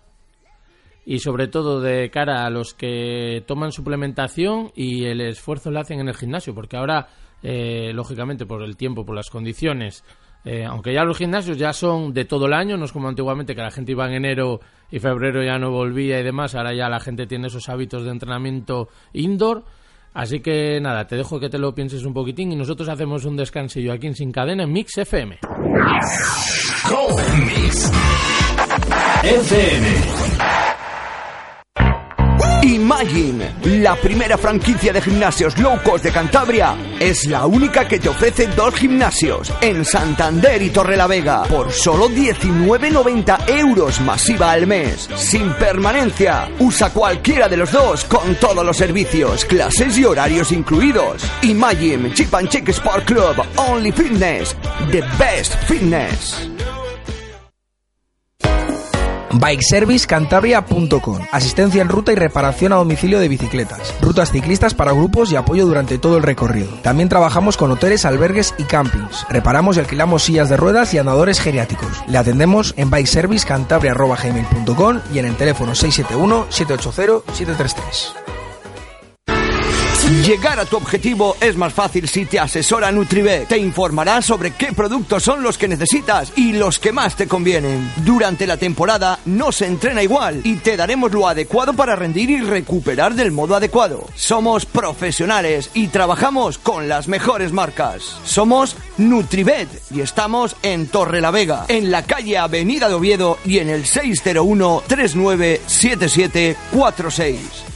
[1.07, 6.01] y sobre todo de cara a los que toman suplementación y el esfuerzo le hacen
[6.01, 7.09] en el gimnasio, porque ahora,
[7.45, 10.03] eh, lógicamente, por el tiempo, por las condiciones,
[10.47, 13.55] eh, aunque ya los gimnasios ya son de todo el año, no es como antiguamente
[13.55, 16.89] que la gente iba en enero y febrero ya no volvía y demás, ahora ya
[16.89, 19.65] la gente tiene esos hábitos de entrenamiento indoor.
[20.15, 23.37] Así que nada, te dejo que te lo pienses un poquitín y nosotros hacemos un
[23.37, 25.41] descansillo aquí en Sin Cadena en Mix FM.
[27.47, 27.91] Mix
[29.23, 30.24] FM.
[33.05, 38.09] Imagine, la primera franquicia de gimnasios low cost de Cantabria, es la única que te
[38.09, 45.53] ofrece dos gimnasios en Santander y Torrelavega por solo 19,90 euros masiva al mes, sin
[45.53, 46.49] permanencia.
[46.59, 51.27] Usa cualquiera de los dos con todos los servicios, clases y horarios incluidos.
[51.43, 54.57] Imagine, Chip and Chick Sport Club, Only Fitness,
[54.91, 56.54] the best fitness.
[59.39, 63.95] Bikeservicecantabria.com Asistencia en ruta y reparación a domicilio de bicicletas.
[64.01, 66.69] Rutas ciclistas para grupos y apoyo durante todo el recorrido.
[66.83, 69.27] También trabajamos con hoteles, albergues y campings.
[69.29, 72.03] Reparamos y alquilamos sillas de ruedas y andadores geriátricos.
[72.09, 78.24] Le atendemos en bikeservicecantabria.com y en el teléfono 671 780 733.
[80.05, 83.49] Llegar a tu objetivo es más fácil si te asesora Nutrivet.
[83.49, 87.91] Te informará sobre qué productos son los que necesitas y los que más te convienen.
[88.05, 92.43] Durante la temporada no se entrena igual y te daremos lo adecuado para rendir y
[92.43, 94.07] recuperar del modo adecuado.
[94.15, 98.03] Somos profesionales y trabajamos con las mejores marcas.
[98.25, 103.87] Somos Nutrivet y estamos en Torrelavega, en la calle Avenida de Oviedo y en el
[103.87, 107.74] 601 397746.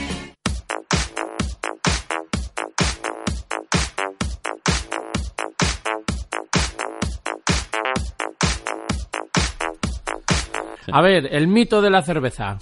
[10.90, 12.58] A ver, el mito de la cerveza.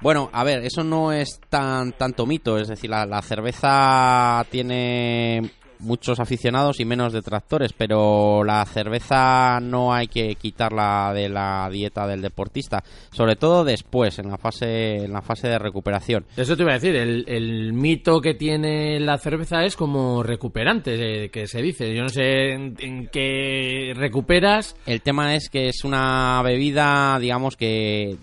[0.00, 5.50] Bueno, a ver, eso no es tan tanto mito, es decir, la, la cerveza tiene
[5.78, 12.06] muchos aficionados y menos detractores, pero la cerveza no hay que quitarla de la dieta
[12.06, 16.24] del deportista, sobre todo después, en la fase, en la fase de recuperación.
[16.36, 21.24] Eso te iba a decir, el, el mito que tiene la cerveza es como recuperante,
[21.24, 21.94] eh, que se dice.
[21.94, 24.76] Yo no sé en, en qué recuperas.
[24.86, 28.16] El tema es que es una bebida, digamos que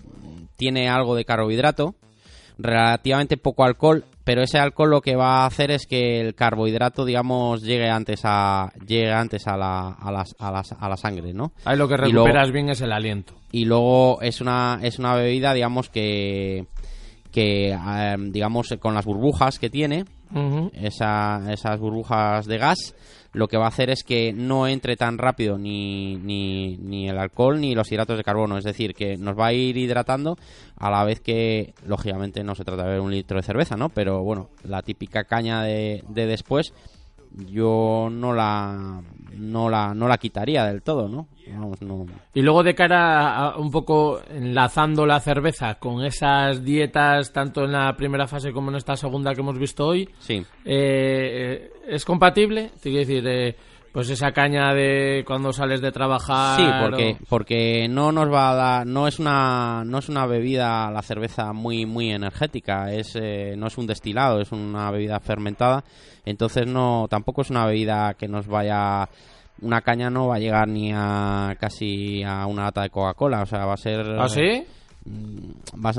[0.55, 1.95] tiene algo de carbohidrato,
[2.57, 7.03] relativamente poco alcohol, pero ese alcohol lo que va a hacer es que el carbohidrato,
[7.03, 11.33] digamos, llegue antes a llegue antes a la, a las- a las- a la sangre,
[11.33, 11.51] ¿no?
[11.65, 13.33] Ahí lo que recuperas luego- bien es el aliento.
[13.51, 16.65] y luego es una es una bebida digamos que
[17.31, 20.05] que eh, digamos con las burbujas que tiene
[20.73, 22.95] esa- esas burbujas de gas
[23.33, 27.17] lo que va a hacer es que no entre tan rápido ni, ni, ni el
[27.17, 28.57] alcohol ni los hidratos de carbono.
[28.57, 30.37] Es decir que nos va a ir hidratando
[30.77, 33.89] a la vez que lógicamente no se trata de beber un litro de cerveza no
[33.89, 36.73] pero bueno la típica caña de, de después
[37.33, 39.01] yo no la
[39.37, 42.05] no la no la quitaría del todo no Vamos, no.
[42.33, 47.73] Y luego de cara a un poco enlazando la cerveza con esas dietas, tanto en
[47.73, 50.45] la primera fase como en esta segunda que hemos visto hoy, sí.
[50.65, 52.71] eh, ¿es compatible?
[52.81, 53.55] Te quiero decir, eh,
[53.93, 56.59] pues esa caña de cuando sales de trabajar...
[56.59, 60.25] Sí, porque, o- porque no nos va a dar, no es una, no es una
[60.25, 65.19] bebida la cerveza muy, muy energética, es, eh, no es un destilado, es una bebida
[65.19, 65.83] fermentada,
[66.25, 69.07] entonces no, tampoco es una bebida que nos vaya,
[69.61, 73.45] una caña no va a llegar ni a casi a una lata de Coca-Cola, o
[73.45, 74.39] sea, va a ser, ¿Ah, sí?
[74.41, 74.65] ser-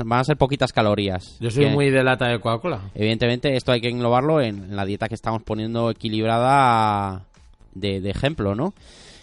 [0.05, 1.37] van a ser poquitas calorías.
[1.39, 2.81] Yo soy Que- muy de lata de Coca-Cola.
[2.93, 7.21] Evidentemente, esto hay que englobarlo en, en la dieta que estamos poniendo equilibrada
[7.75, 8.73] de, de ejemplo, ¿no?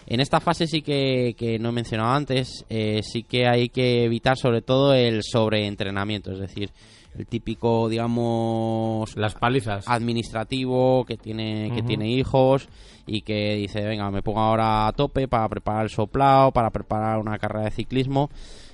[0.05, 4.03] En esta fase sí que, que no he mencionado antes, eh, sí que hay que
[4.03, 6.71] evitar sobre todo el sobreentrenamiento, es decir,
[7.17, 9.85] el típico, digamos, Las palizas.
[9.87, 12.67] administrativo que tiene que tiene hijos
[13.05, 17.19] y que dice venga me pongo ahora a tope para preparar el soplao para preparar
[17.19, 18.29] una carrera de ciclismo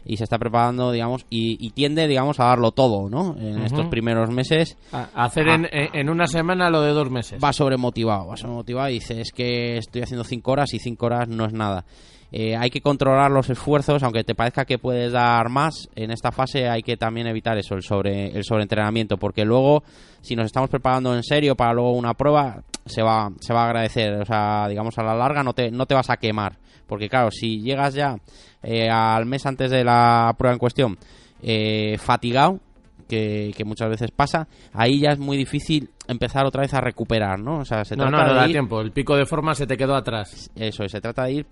[0.06, 3.88] y se está preparando digamos y, y tiende digamos a darlo todo no en estos
[3.88, 4.78] primeros meses.
[4.92, 7.40] A- hacer en, en- en una semana lo de dos meses.
[7.44, 11.28] va sobremotivado va sobremotivado y dice es que estoy haciendo cinco horas y cinco horas
[11.28, 11.86] no es nada
[12.32, 16.32] Eh, hay que controlar los esfuerzos aunque te parezca que puedes dar más en esta
[16.32, 19.82] fase hay que también evitar eso el sobre el sobreentrenamiento porque luego
[20.22, 23.66] si nos estamos preparando en serio para luego una prueba se va se va a
[23.66, 24.14] agradecer.
[24.22, 26.58] O sea digamos a la larga no te no te vas a quemar
[26.90, 28.18] porque claro si llegas ya
[28.64, 30.98] eh, al mes antes de la prueba en cuestión
[31.42, 32.60] eh, fatigado
[33.08, 37.40] que, que muchas veces pasa, ahí ya es muy difícil empezar otra vez a recuperar,
[37.40, 37.60] ¿no?
[37.60, 38.82] O sea, se no, trata no, no de da ir, tiempo.
[38.82, 40.52] El pico de forma se te quedó atrás.
[40.56, 41.46] eso, es, se trata de ir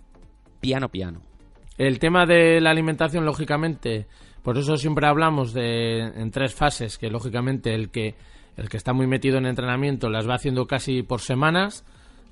[0.60, 1.22] piano piano.
[1.78, 4.08] El tema de la alimentación, lógicamente,
[4.44, 8.16] por eso siempre hablamos de en tres fases, que lógicamente el que
[8.56, 11.86] el que está muy metido en entrenamiento las va haciendo casi por semanas.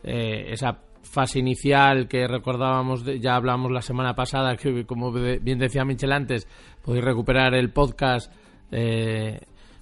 [0.03, 5.85] Eh, esa fase inicial que recordábamos, ya hablamos la semana pasada, que como bien decía
[5.85, 6.47] Michel antes,
[6.83, 8.33] podéis recuperar el podcast.
[8.71, 9.39] eh,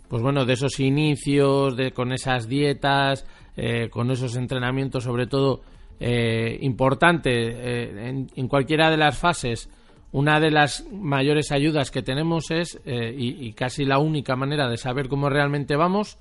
[0.07, 3.25] pues bueno, de esos inicios, de con esas dietas,
[3.57, 5.61] eh, con esos entrenamientos, sobre todo
[5.99, 9.69] eh, importante eh, en, en cualquiera de las fases.
[10.11, 14.69] Una de las mayores ayudas que tenemos es, eh, y, y casi la única manera
[14.69, 16.19] de saber cómo realmente vamos,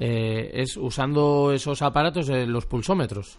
[0.00, 3.38] eh, es usando esos aparatos, los pulsómetros.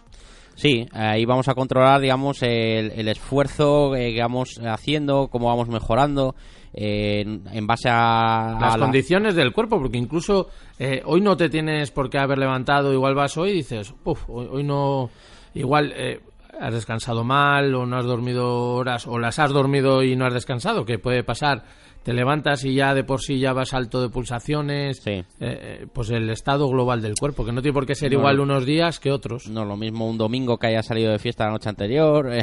[0.54, 5.68] Sí, ahí vamos a controlar, digamos, el, el esfuerzo eh, que vamos haciendo, cómo vamos
[5.68, 6.34] mejorando,
[6.74, 10.48] eh, en, en base a, Las a la- condiciones del cuerpo, porque incluso
[10.78, 14.28] eh, hoy no te tienes por qué haber levantado, igual vas hoy y dices, "Uf,
[14.28, 15.10] hoy, hoy no,
[15.54, 16.20] igual eh,
[16.60, 20.34] has descansado mal o no has dormido horas o las has dormido y no has
[20.34, 21.64] descansado, que puede pasar.
[22.02, 25.10] Te levantas y ya de por sí ya vas alto de pulsaciones, Sí.
[25.10, 28.18] eh, eh, pues el estado global del cuerpo, que no tiene por qué ser No.
[28.18, 29.48] igual unos días que otros.
[29.48, 32.32] No, lo mismo un domingo que haya salido de fiesta la noche anterior.
[32.32, 32.42] eh,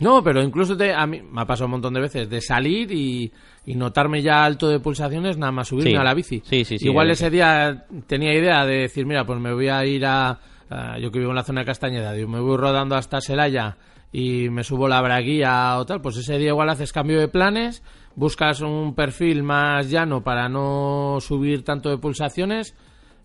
[0.00, 2.90] No, pero incluso te, a mí me ha pasado un montón de veces de salir
[2.90, 3.30] y,
[3.66, 5.96] y notarme ya alto de pulsaciones nada más subirme Sí.
[5.96, 6.42] a la bici.
[6.44, 9.84] Sí, sí, sí, Igual ese día tenía idea de decir, mira, pues me voy a
[9.86, 10.40] ir a,
[10.70, 13.76] a- yo que vivo en la zona de Castañeda, digo, me voy rodando hasta Selaya
[14.12, 17.82] y me subo la braguilla o tal, pues ese día igual haces cambio de planes,
[18.16, 22.74] buscas un perfil más llano para no subir tanto de pulsaciones.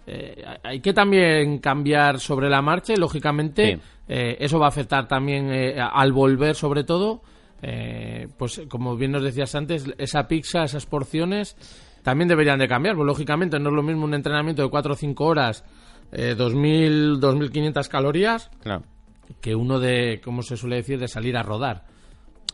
[0.08, 3.82] Eh, hay que también cambiar sobre la marcha y lógicamente Sí.
[4.08, 7.22] eh, eso va a afectar también eh, al volver sobre todo.
[7.62, 11.58] eh, pues como bien nos decías antes, esa pizza, esas porciones
[12.04, 12.96] también deberían de cambiar.
[12.96, 15.66] Pues lógicamente no es lo mismo un entrenamiento de 4 o 5 horas,
[16.14, 18.84] eh, 2.000, 2.500 calorías, Claro.
[19.42, 21.84] que uno de, como se suele decir, de salir a rodar.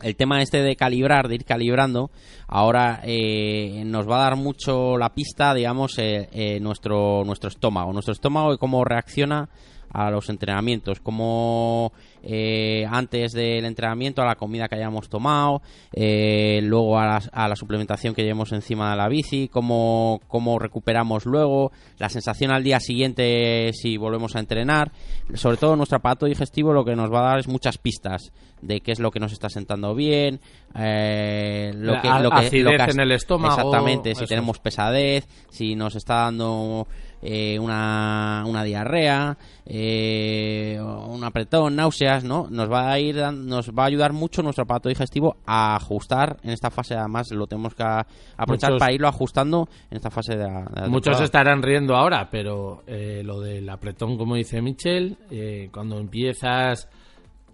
[0.02, 2.10] El tema este de calibrar, de ir calibrando,
[2.46, 7.92] ahora eh, nos va a dar mucho la pista, digamos, eh, eh, nuestro, nuestro estómago.
[7.92, 9.48] Nuestro estómago y cómo reacciona
[9.90, 11.92] a los entrenamientos, cómo
[12.28, 15.62] eh, antes del entrenamiento, a la comida que hayamos tomado,
[15.92, 20.58] eh, luego a la, a la suplementación que llevemos encima de la bici, cómo, cómo
[20.58, 24.90] recuperamos luego, la sensación al día siguiente si volvemos a entrenar.
[25.34, 28.80] Sobre todo nuestro aparato digestivo lo que nos va a dar es muchas pistas de
[28.80, 30.40] qué es lo que nos está sentando bien,
[30.74, 34.58] eh, lo La que, lo que, lo que en el estómago, Exactamente, si eso tenemos
[34.58, 36.88] pesadez, si nos está dando
[37.22, 42.46] eh, una, una diarrea, eh, un apretón, náuseas, ¿no?
[42.50, 46.50] Nos va a ir, nos va a ayudar mucho nuestro aparato digestivo a ajustar en
[46.50, 46.94] esta fase.
[46.94, 50.80] Además, lo tenemos que aprovechar Muchos- para irlo ajustando en esta fase de la, de
[50.82, 51.24] la Muchos temporada.
[51.24, 56.88] estarán riendo ahora, pero eh, lo del apretón, como dice Michel, eh, cuando empiezas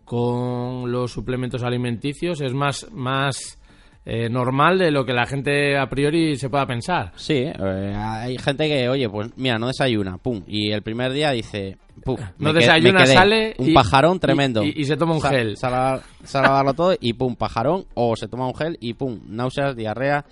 [0.04, 3.58] con los suplementos alimenticios es más, más
[4.04, 7.12] eh, normal de lo que la gente a priori se pueda pensar.
[7.16, 11.30] Sí, eh, hay gente que, oye, pues mira, no desayuna, pum, y el primer día
[11.30, 13.12] dice, pum, No desayuna, quedé.
[13.14, 14.64] sale un y- pajarón tremendo.
[14.64, 15.54] y- y se toma un Sa- gel.
[15.62, 16.00] A
[16.32, 20.24] darlo todo y pum, pajarón, o se toma un gel y pum, náuseas, diarrea.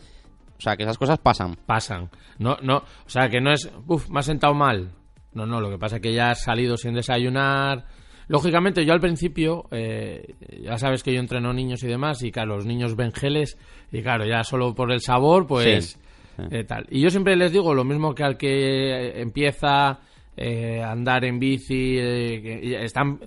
[0.59, 1.57] O sea, que esas cosas pasan.
[1.64, 2.11] Pasan.
[2.39, 4.91] No, no, o sea, que no es, uff, me ha sentado mal.
[5.33, 7.85] No, no, lo que pasa es que ya has salido sin desayunar.
[8.31, 12.55] Lógicamente, yo al principio, eh, ya sabes que yo entreno niños y demás, y claro,
[12.57, 13.59] los niños ven geles,
[13.91, 15.99] y claro, ya solo por el sabor, pues
[16.37, 16.43] Sí.
[16.53, 16.87] eh, tal.
[16.91, 19.99] Y yo siempre les digo lo mismo que al que eh, empieza
[20.37, 23.18] eh, a andar en bici, eh, que están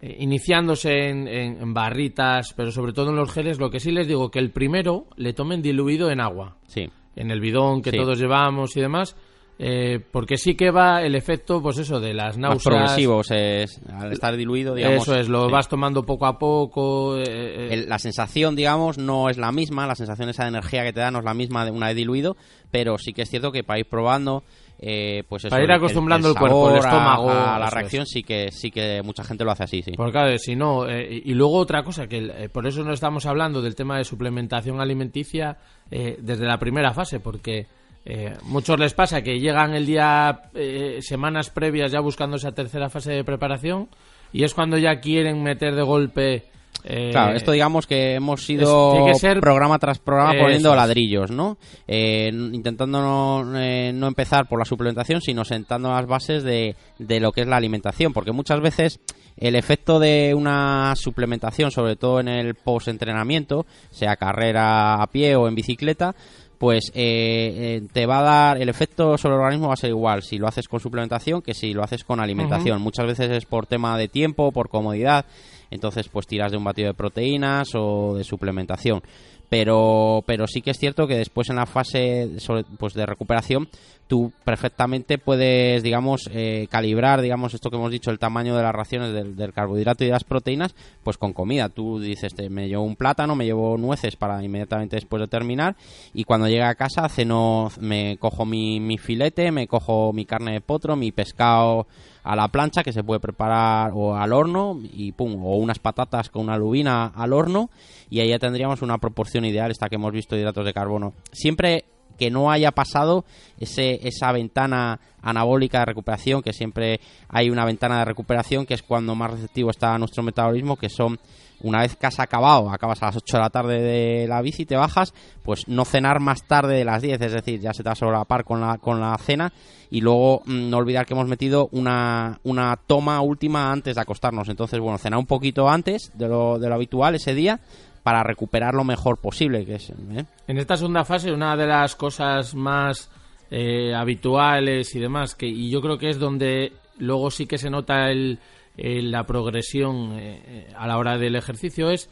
[0.00, 4.06] iniciándose en, en- en barritas, pero sobre todo en los geles, lo que sí les
[4.08, 6.88] digo que el primero le tomen diluido en agua Sí.
[7.16, 7.96] en el bidón que Sí.
[7.96, 9.16] todos llevamos y demás,
[9.64, 12.64] eh, porque sí que va el efecto, pues eso, de las Más náuseas.
[12.64, 15.02] progresivos, es, al estar diluido, digamos.
[15.04, 15.52] Eso es, lo sí.
[15.52, 17.16] vas tomando poco a poco.
[17.18, 20.82] eh, eh, El- la sensación, digamos, no es la misma, la sensación esa de energía
[20.82, 22.36] que te da no es la misma de una vez diluido,
[22.72, 24.42] pero sí que es cierto que para ir probando,
[24.80, 28.04] eh, pues eso, Para ir el- acostumbrando el cuerpo, el estómago, a, a la reacción,
[28.04, 29.92] sí que sí que mucha gente lo hace así, sí.
[29.96, 32.92] Porque claro, si no, eh, y y luego otra cosa, que eh, por eso no
[32.92, 35.58] estamos hablando del tema de suplementación alimenticia
[35.92, 37.66] eh, desde la primera fase, porque
[38.04, 42.88] eh, muchos les pasa que llegan el día, eh, semanas previas ya buscando esa tercera
[42.90, 43.88] fase de preparación,
[44.32, 46.44] y es cuando ya quieren meter de golpe...
[46.84, 51.30] eh, Claro, esto digamos que hemos ido tiene que ser- programa tras programa poniendo ladrillos,
[51.30, 51.58] ¿no?
[51.86, 57.20] Eh, intentando no, eh, no empezar por la suplementación, sino sentando las bases de, de
[57.20, 59.00] lo que es la alimentación, porque muchas veces
[59.36, 65.48] el efecto de una suplementación, sobre todo en el post-entrenamiento, sea carrera a pie o
[65.48, 66.14] en bicicleta,
[66.62, 69.90] pues eh, eh, te va a dar el efecto sobre el organismo va a ser
[69.90, 72.80] igual si lo haces con suplementación que si lo haces con alimentación.
[72.80, 75.24] Muchas veces es por tema de tiempo, por comodidad,
[75.72, 79.02] entonces pues tiras de un batido de proteínas o de suplementación.
[79.48, 83.68] Pero, pero sí que es cierto que después en la fase sobre- pues de recuperación
[84.12, 88.74] tú perfectamente puedes, digamos, eh, calibrar, digamos, esto que hemos dicho, el tamaño de las
[88.74, 91.70] raciones del, carbohidrato y de las proteínas, pues con comida.
[91.70, 95.76] Tú dices, te- me llevo un plátano, me llevo nueces para inmediatamente después de terminar
[96.12, 100.52] y cuando llegue a casa ceno, me cojo mi, mi filete, me cojo mi carne
[100.52, 101.86] de potro, mi pescado
[102.22, 106.28] a la plancha que se puede preparar o al horno y pum, o unas patatas
[106.28, 107.70] con una lubina al horno
[108.10, 111.14] y ahí ya tendríamos una proporción ideal esta que hemos visto de hidratos de carbono.
[111.32, 111.86] Siempre
[112.22, 113.24] que no haya pasado
[113.58, 118.82] ese, esa ventana anabólica de recuperación, que siempre hay una ventana de recuperación que es
[118.84, 121.18] cuando más receptivo está nuestro metabolismo, que son
[121.62, 124.64] una vez que has acabado, acabas a las 8 de la tarde de la bici,
[124.66, 125.12] te bajas,
[125.42, 127.96] pues no cenar más tarde de las 10, es decir, ya se te va a
[127.96, 129.52] solapar con la, con la cena
[129.90, 134.48] y luego mm, no olvidar que hemos metido una, una toma última antes de acostarnos.
[134.48, 137.58] Entonces, bueno, cenar un poquito antes de lo, de lo habitual ese día
[138.02, 139.90] para recuperar lo mejor posible, que es...
[139.90, 140.24] ¿eh?
[140.46, 143.10] En esta segunda fase, una de las cosas más
[143.50, 147.70] eh, habituales y demás, que y yo creo que es donde luego sí que se
[147.70, 148.38] nota el,
[148.76, 152.08] la progresión eh, eh, a la hora del ejercicio, es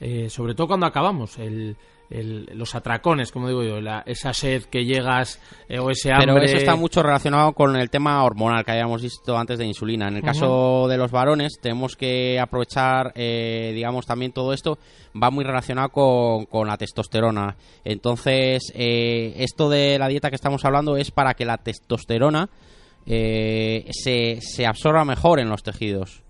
[0.00, 1.76] eh, sobre todo cuando acabamos, el,
[2.14, 6.26] el- los atracones, como digo yo, la- esa sed que llegas eh, o ese hambre.
[6.34, 10.08] Pero eso está mucho relacionado con el tema hormonal que habíamos visto antes de insulina.
[10.08, 14.78] En el caso de los varones, tenemos que aprovechar, eh, digamos, también todo esto
[15.20, 17.56] va muy relacionado con, con la testosterona.
[17.84, 22.48] Entonces, eh, esto de la dieta que estamos hablando es para que la testosterona
[23.06, 26.22] eh, se, se absorba mejor en los tejidos.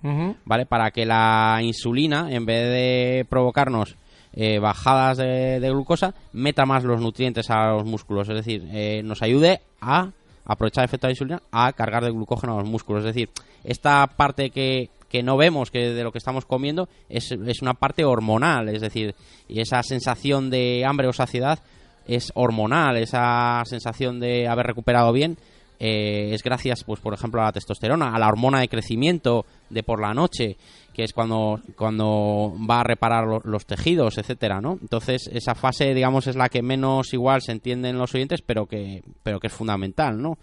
[0.45, 0.66] ¿vale?
[0.66, 3.97] Para que la insulina, en vez de provocarnos
[4.35, 8.28] eh, bajadas de, glucosa, meta más los nutrientes a los músculos.
[8.28, 10.11] Es decir, eh, nos ayude a
[10.45, 13.05] aprovechar el efecto de la insulina a cargar de glucógeno a los músculos.
[13.05, 13.30] Es decir,
[13.62, 17.74] esta parte que, que no vemos que de lo que estamos comiendo es, es una
[17.74, 18.68] parte hormonal.
[18.68, 19.14] Es decir,
[19.49, 21.61] y esa sensación de hambre o saciedad
[22.07, 22.97] es hormonal.
[22.97, 25.39] Esa sensación de haber recuperado bien
[25.78, 29.82] eh, es gracias, pues por ejemplo, a la testosterona, a la hormona de crecimiento de
[29.82, 30.57] por la noche,
[30.95, 34.79] que es cuando, cuando va a reparar lo- los tejidos, etcétera, ¿no?
[34.81, 38.65] Entonces, esa fase, digamos, es la que menos igual se entiende en los oyentes, pero
[38.67, 40.39] que, pero que es fundamental, ¿no?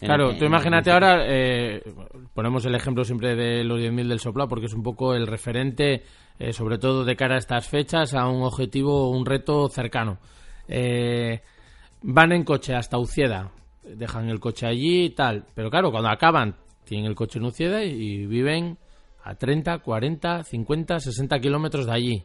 [0.00, 1.82] En Claro, el- tú imagínate ahora, eh,
[2.32, 6.02] ponemos el ejemplo siempre de los 10.000 del soplado, porque es un poco el referente,
[6.38, 10.18] eh, sobre todo de cara a estas fechas, a un objetivo, un reto cercano.
[10.68, 11.40] Eh,
[12.02, 13.50] van en coche hasta Ucieda,
[13.84, 17.84] dejan el coche allí y tal, pero claro, cuando acaban, tienen el coche en Ucieda
[17.84, 18.76] y viven
[19.24, 22.24] a 30, 40, 50, 60 kilómetros de allí.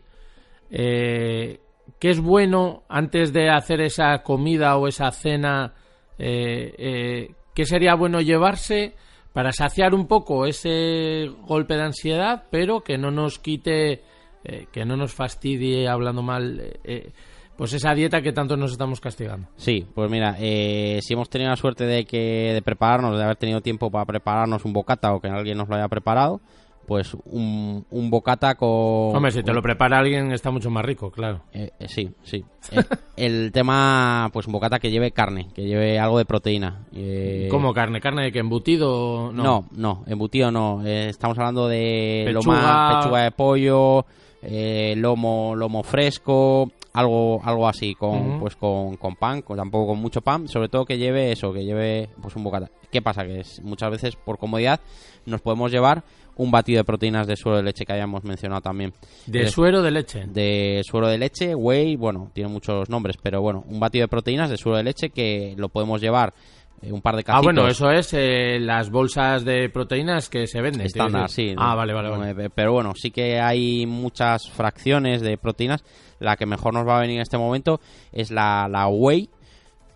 [0.69, 1.59] Eh,
[1.99, 5.73] ¿Qué es bueno antes de hacer esa comida o esa cena?
[6.17, 8.95] Eh, eh, ¿Qué sería bueno llevarse
[9.33, 14.03] para saciar un poco ese golpe de ansiedad, pero que no nos quite,
[14.43, 17.11] eh, que no nos fastidie hablando mal, eh, eh,
[17.55, 19.47] pues esa dieta que tanto nos estamos castigando?
[19.55, 23.35] Sí, pues mira, eh, si hemos tenido la suerte de que de prepararnos, de haber
[23.35, 26.41] tenido tiempo para prepararnos un bocata o que alguien nos lo haya preparado,
[26.89, 29.15] pues un, un bocata con...
[29.15, 31.43] Hombre, si te lo prepara alguien está mucho más rico, claro.
[31.53, 32.43] Eh, eh, sí, sí.
[32.71, 32.83] Eh,
[33.15, 36.87] el tema, pues un bocata que lleve carne, que lleve algo de proteína.
[36.91, 38.01] Eh, ¿Cómo carne?
[38.01, 39.31] ¿Carne de que embutido?
[39.31, 39.43] No.
[39.43, 40.83] No, no, embutido no.
[40.83, 43.01] Estamos hablando de Pechuga.
[43.01, 44.05] pechuga de pollo,
[44.41, 49.99] eh, lomo, lomo fresco, algo, algo así, con, pues con, con pan, con, tampoco con
[49.99, 52.71] mucho pan, sobre todo que lleve eso, que lleve pues un bocata.
[52.91, 53.25] ¿Qué pasa?
[53.25, 54.79] Que es, muchas veces por comodidad
[55.25, 56.03] nos podemos llevar
[56.39, 58.93] un batido de proteínas de suero de leche que hayamos mencionado también.
[59.27, 60.25] De Eh, suero de leche.
[60.25, 64.49] de suero de leche, whey, bueno, tiene muchos nombres, pero bueno, un batido de proteínas
[64.49, 66.33] de suero de leche que lo podemos llevar
[66.81, 67.43] eh, un par de Ah, cacitos.
[67.43, 70.85] bueno, eso es eh, las bolsas de proteínas que se venden.
[70.85, 71.53] estándar, sí.
[71.57, 72.45] Ah, vale, vale, vale.
[72.45, 75.83] Eh, Pero bueno, sí que hay muchas fracciones de proteínas.
[76.19, 77.81] La que mejor nos va a venir en este momento
[78.13, 79.29] es la, la whey,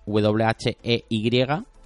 [0.06, 1.42] W-H-E-Y,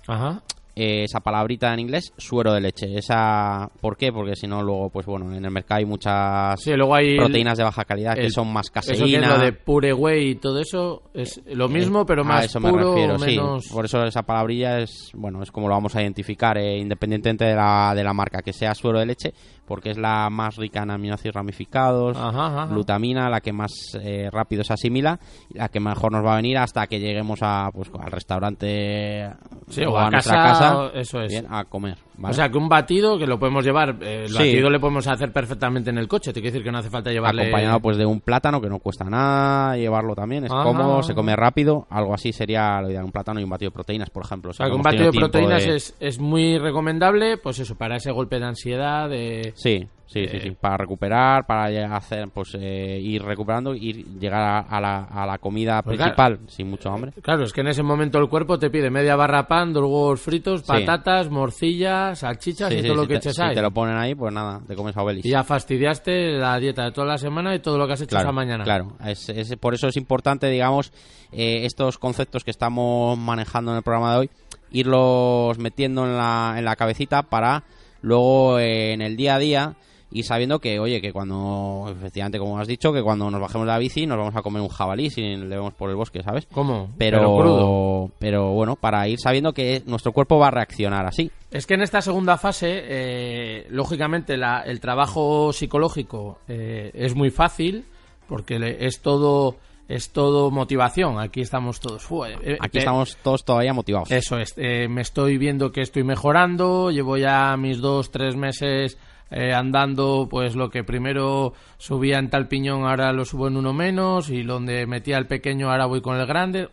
[0.07, 0.41] Ajá.
[0.77, 2.87] Eh, esa palabrita en inglés, suero de leche.
[2.97, 4.11] Esa, ¿Por qué?
[4.11, 7.17] Porque si no, luego, pues bueno, en el mercado hay muchas Sí, luego hay el-
[7.17, 9.21] proteínas de baja calidad que el- son más Eso que caseína.
[9.21, 12.45] es lo de pure whey y todo eso es lo mismo, pero Eh, más a
[12.45, 13.39] eso me refiero, sí.
[13.73, 17.55] Por eso esa palabrilla es, bueno, es como lo vamos a identificar, eh, independientemente de
[17.55, 19.33] la, de la marca, que sea suero de leche,
[19.67, 22.65] porque es la más rica en aminoácidos ramificados, Ajá, ajá.
[22.67, 25.19] glutamina, la que más eh, rápido se asimila,
[25.53, 29.29] la que mejor nos va a venir hasta que lleguemos a, pues, al restaurante
[29.69, 31.29] Sí, o o a nuestra casa, casa, eso es.
[31.31, 31.97] bien, a comer.
[32.17, 32.31] ¿vale?
[32.31, 34.37] O sea, que un batido que lo podemos llevar, eh, el Sí.
[34.37, 37.11] batido le podemos hacer perfectamente en el coche, te quiero decir que no hace falta
[37.11, 37.43] llevarle...
[37.43, 41.35] acompañado pues de un plátano que no cuesta nada llevarlo también es cómodo se come
[41.35, 44.51] rápido algo así sería lo ideal un plátano y un batido de proteínas por ejemplo
[44.51, 47.97] O sea, que un batido de proteínas de- es, es muy recomendable, pues eso, para
[47.97, 49.53] ese golpe de ansiedad, de...
[49.57, 51.65] sí sí sí, Eh, sí para recuperar para
[51.97, 56.39] hacer pues eh, ir recuperando ir llegar a, a la, a la comida Pues principal
[56.47, 59.49] sin mucho hambre Claro, es que en ese momento el cuerpo te pide media barra
[59.49, 60.67] pan, dos huevos fritos, Sí.
[60.67, 63.53] patatas, morcillas, salchichas Sí, y todo lo si que te, eches si ahí.
[63.55, 66.85] te lo ponen ahí pues nada te comes a Obelis Y ya fastidiaste la dieta
[66.85, 68.63] de toda la semana y todo lo que has hecho claro, esa mañana.
[68.63, 70.93] Claro, es, es- por eso es importante, digamos,
[71.33, 74.29] eh, estos conceptos que estamos manejando en el programa de hoy,
[74.71, 77.63] irlos metiendo en la, en la cabecita para
[78.01, 79.75] luego eh, en el día a día
[80.09, 83.73] ir sabiendo que, oye, que cuando, efectivamente, como has dicho, que cuando nos bajemos de
[83.73, 86.47] la bici nos vamos a comer un jabalí si le vemos por el bosque, ¿sabes?
[86.53, 86.89] ¿Cómo?
[86.97, 88.11] Pero, Pero crudo.
[88.17, 91.29] pero bueno, para ir sabiendo que nuestro cuerpo va a reaccionar así.
[91.51, 97.29] Es que en esta segunda fase, eh, lógicamente, la- el trabajo psicológico eh, es muy
[97.29, 97.83] fácil
[98.29, 99.57] porque le- es todo
[99.87, 101.19] es todo motivación.
[101.19, 102.03] Aquí estamos todos.
[102.03, 104.11] "Fu, eh, eh, Aquí te- estamos todos todavía motivados.
[104.11, 104.53] Eso es.
[104.57, 106.91] eh, me estoy viendo que estoy mejorando.
[106.91, 108.97] Llevo ya mis dos, tres meses
[109.31, 110.27] eh, andando.
[110.29, 114.29] Pues lo que primero subía en tal piñón, ahora lo subo en uno menos.
[114.29, 116.69] Y donde metía el pequeño, ahora voy con el grande.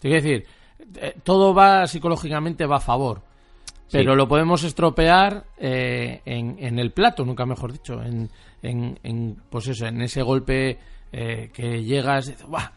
[0.00, 0.44] Quiero decir,
[0.96, 3.22] eh, todo va psicológicamente va a favor.
[3.88, 3.98] Sí.
[3.98, 8.28] Pero lo podemos estropear eh, en, en el plato, nunca mejor dicho, en,
[8.60, 10.78] en, en, pues eso, en ese golpe
[11.12, 12.70] eh, que llegas, y dices, "Buah,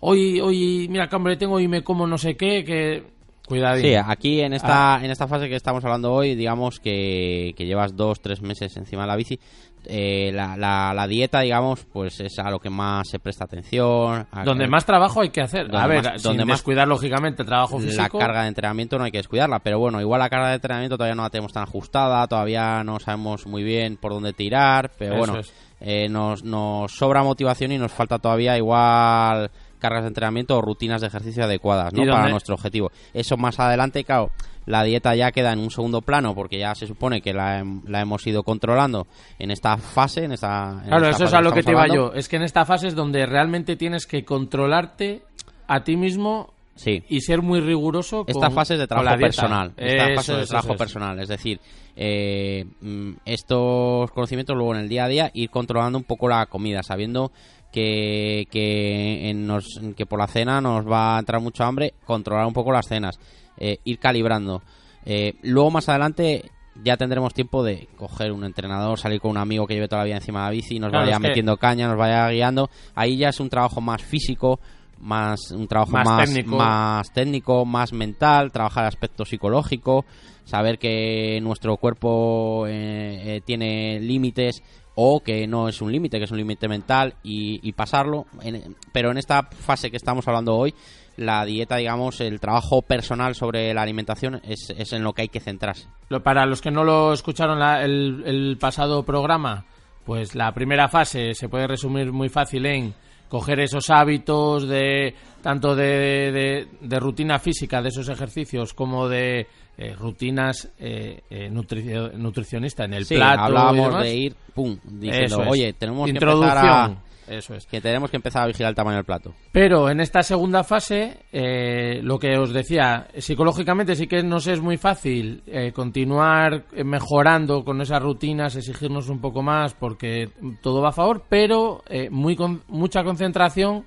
[0.00, 3.14] hoy, hoy, mira qué hambre tengo y me como no sé qué, que...
[3.46, 3.84] Cuidadín.
[3.84, 5.04] Sí, aquí en esta, Ah.
[5.04, 9.02] en esta fase que estamos hablando hoy, digamos que, que llevas dos, tres meses encima
[9.02, 9.38] de la bici,
[9.86, 14.26] eh, la, la, la dieta, digamos, pues es a lo que más se presta atención.
[14.32, 15.64] a- Donde más trabajo hay que hacer.
[15.68, 18.18] Donde A ver, más- sin donde más- descuidar lógicamente el trabajo la físico.
[18.18, 21.14] carga de entrenamiento no hay que descuidarla, pero bueno, igual la carga de entrenamiento todavía
[21.14, 25.18] no la tenemos tan ajustada, todavía no sabemos muy bien por dónde tirar, pero Eso
[25.18, 25.52] bueno, es.
[25.80, 31.02] Eh, nos, nos sobra motivación y nos falta todavía igual cargas de entrenamiento o rutinas
[31.02, 32.04] de ejercicio adecuadas ¿no?
[32.04, 32.90] ¿Y para nuestro objetivo.
[33.12, 34.30] Eso más adelante, claro,
[34.64, 38.00] la dieta ya queda en un segundo plano porque ya se supone que la, la
[38.00, 39.06] hemos ido controlando
[39.38, 40.80] en esta fase, en esta...
[40.82, 42.12] en Claro, esta eso es a lo que te estamos iba hablando.
[42.14, 42.18] yo.
[42.18, 45.22] Es que en esta fase es donde realmente tienes que controlarte
[45.66, 47.02] a ti mismo Sí.
[47.08, 49.72] y ser muy riguroso Esta con- fase es de trabajo personal.
[49.76, 51.18] Esta Eso fase es de trabajo eso personal.
[51.20, 51.60] Es decir,
[51.96, 56.46] eh, mm, estos conocimientos luego en el día a día ir controlando un poco la
[56.46, 57.30] comida, sabiendo
[57.72, 62.46] que, que, en nos- que por la cena nos va a entrar mucho hambre, controlar
[62.46, 63.18] un poco las cenas,
[63.58, 64.62] eh, ir calibrando.
[65.04, 66.50] Eh, luego más adelante
[66.82, 70.06] ya tendremos tiempo de coger un entrenador, salir con un amigo que lleve toda la
[70.06, 72.68] vida encima de la bici, nos Claro, vaya que- metiendo caña, nos vaya guiando.
[72.94, 74.58] Ahí ya es un trabajo más físico,
[75.04, 76.56] más un trabajo Más más, técnico.
[76.56, 80.04] más técnico, más mental, trabajar aspecto psicológico,
[80.44, 84.62] saber que nuestro cuerpo eh, eh, tiene límites
[84.96, 88.26] o que no es un límite, que es un límite mental y, y pasarlo.
[88.42, 90.74] En- pero en esta fase que estamos hablando hoy,
[91.16, 95.28] la dieta, digamos, el trabajo personal sobre la alimentación es, es en lo que hay
[95.28, 95.86] que centrarse.
[96.22, 99.64] Para los que no lo escucharon la- el, el pasado programa,
[100.04, 102.94] pues la primera fase se puede resumir muy fácil en
[103.34, 105.12] coger esos hábitos de
[105.42, 111.50] tanto de, de- de rutina física de esos ejercicios como de eh, rutinas eh, eh,
[111.50, 114.02] nutricio- nutricionista en el Sí, plato y hablábamos demás.
[114.04, 115.48] de ir, pum, diciendo, es.
[115.50, 116.94] oye, tenemos que empezar a,
[117.28, 117.66] Eso es.
[117.66, 119.34] que tenemos que empezar a vigilar el tamaño del plato.
[119.52, 124.60] Pero en esta segunda fase, eh, lo que os decía, psicológicamente sí que nos es
[124.60, 130.28] muy fácil eh, continuar mejorando con esas rutinas, exigirnos un poco más porque
[130.62, 133.84] todo va a favor, pero eh, muy con- mucha concentración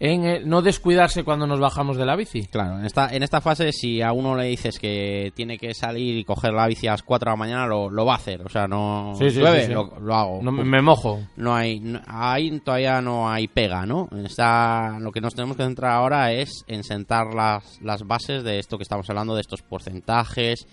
[0.00, 2.44] en eh, no descuidarse cuando nos bajamos de la bici.
[2.46, 6.16] Claro, en esta, en esta fase, si a uno le dices que tiene que salir
[6.16, 8.42] y coger la bici a las 4 de la mañana, lo, lo va a hacer.
[8.42, 9.12] O sea, no.
[9.18, 9.72] Sí, sí, llueve, sí, sí.
[9.72, 10.40] Lo, lo hago.
[10.42, 11.20] No, me- mojo.
[11.36, 14.08] No hay, no- ahí todavía no hay pega, ¿no?
[14.24, 18.58] Está, lo que nos tenemos que centrar ahora es en sentar las, las bases de
[18.60, 20.66] esto que estamos hablando, de estos porcentajes,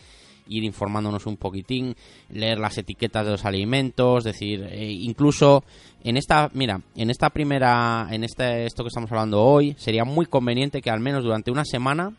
[0.47, 1.95] ir informándonos un poquitín,
[2.30, 5.63] leer las etiquetas de los alimentos, decir, eh, incluso
[6.05, 10.27] en esta, mira, en esta primera, en este, esto que estamos hablando hoy, sería muy
[10.27, 12.13] conveniente que al menos durante una semana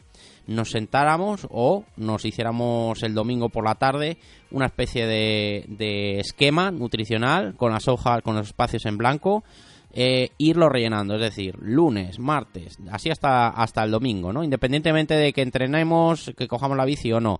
[0.49, 4.19] nos sentáramos o nos hiciéramos el domingo por la tarde
[4.51, 9.45] una especie de, de esquema nutricional con las hojas, con los espacios en blanco,
[9.93, 14.43] eh, irlo rellenando, es decir, lunes, martes, así hasta, hasta el domingo, ¿no?
[14.43, 17.39] Independientemente de que entrenemos, que cojamos la bici o no.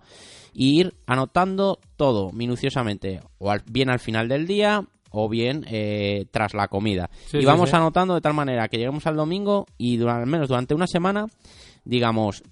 [0.53, 6.53] Y ir anotando todo minuciosamente, o bien al final del día o bien eh, tras
[6.53, 7.09] la comida.
[7.27, 7.75] Sí, y vamos sí.
[7.75, 11.27] anotando de tal manera que lleguemos al domingo y durante, al menos durante una semana
[11.85, 12.43] digamos,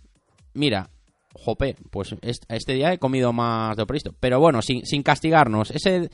[0.53, 0.89] mira,
[1.33, 4.13] jope, pues est- este día he comido más de lo previsto.
[4.19, 5.71] Pero bueno, sin, sin castigarnos.
[5.71, 6.09] Ese,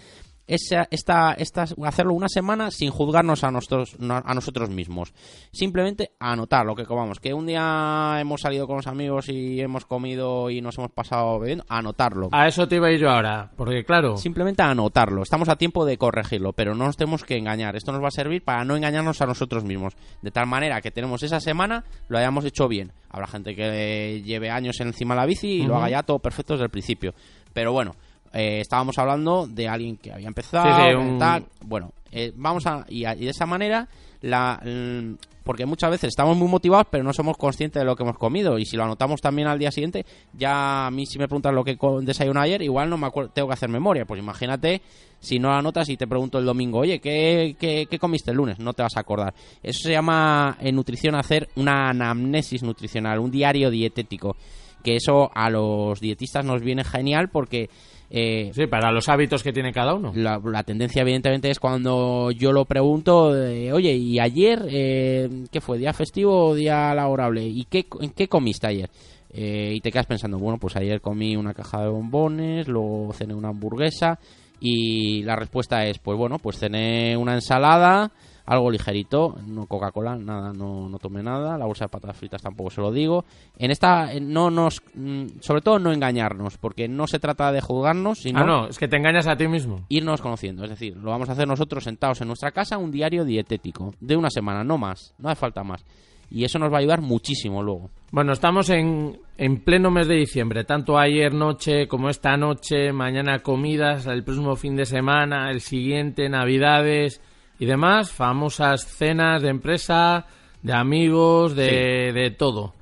[0.53, 5.13] esa, esta, esta, hacerlo una semana sin juzgarnos a nosotros, no- a nosotros mismos.
[5.51, 7.19] Simplemente anotar lo que comamos.
[7.19, 11.39] Que un día hemos salido con los amigos y hemos comido y nos hemos pasado
[11.39, 12.29] bebiendo, anotarlo.
[12.31, 15.23] A eso te iba a ir yo ahora, porque claro, Simplemente anotarlo.
[15.23, 17.75] Estamos a tiempo de corregirlo, pero no nos tenemos que engañar.
[17.75, 19.93] Esto nos va a servir para no engañarnos a nosotros mismos.
[20.21, 22.91] De tal manera que tenemos esa semana, lo hayamos hecho bien.
[23.09, 26.53] Habrá gente que lleve años encima de la bici y lo haga ya todo perfecto
[26.53, 27.13] desde el principio.
[27.53, 27.95] Pero bueno,
[28.33, 31.45] eh, estábamos hablando de alguien que había empezado, Sí, sí, un- tal.
[31.61, 32.85] Bueno, eh, vamos a.
[32.89, 33.87] Y, a- y de esa manera,
[34.21, 34.59] la.
[34.63, 38.15] mm, porque muchas veces estamos muy motivados, pero no somos conscientes de lo que hemos
[38.17, 38.59] comido.
[38.59, 41.63] Y si lo anotamos también al día siguiente, ya a mí si me preguntan lo
[41.63, 44.05] que desayuné ayer, igual no me acuerdo, tengo que hacer memoria.
[44.05, 44.83] Pues imagínate
[45.19, 48.59] si no anotas y te pregunto el domingo, oye, ¿qué, qué, qué comiste el lunes?
[48.59, 49.33] No te vas a acordar.
[49.63, 54.35] Eso se llama en nutrición hacer una anamnesis nutricional, un diario dietético.
[54.83, 57.67] Que eso a los dietistas nos viene genial porque
[58.13, 60.11] eh, sí, para los hábitos que tiene cada uno.
[60.13, 65.61] la, la tendencia evidentemente es cuando yo lo pregunto, eh, oye, ¿y ayer eh, qué
[65.61, 65.77] fue?
[65.77, 67.45] ¿Día festivo o día laborable?
[67.45, 68.89] ¿Y qué, en qué comiste ayer?
[69.29, 73.33] Eh, y te quedas pensando, bueno, pues ayer comí una caja de bombones, luego cené
[73.33, 74.19] una hamburguesa
[74.59, 78.11] y la respuesta es, pues bueno, pues cené una ensalada,
[78.45, 82.69] algo ligerito, no Coca-Cola, nada, no, no tomé nada, la bolsa de patatas fritas tampoco
[82.69, 83.25] se lo digo.
[83.57, 88.19] En esta, no nos, mm, sobre todo no engañarnos, porque no se trata de juzgarnos,
[88.19, 89.85] sino Ah, no, es que te engañas a ti mismo.
[89.89, 90.63] irnos conociendo.
[90.63, 94.15] Es decir, lo vamos a hacer nosotros sentados en nuestra casa, un diario dietético de
[94.15, 95.85] una semana, no más, no hace falta más.
[96.33, 97.89] y eso nos va a ayudar muchísimo luego.
[98.09, 103.39] Bueno, estamos en, en pleno mes de diciembre, tanto ayer noche como esta noche, mañana
[103.39, 107.21] comidas, el próximo fin de semana, el siguiente, navidades
[107.61, 110.25] y demás, famosas cenas de empresa,
[110.63, 112.73] de amigos, de, de todo.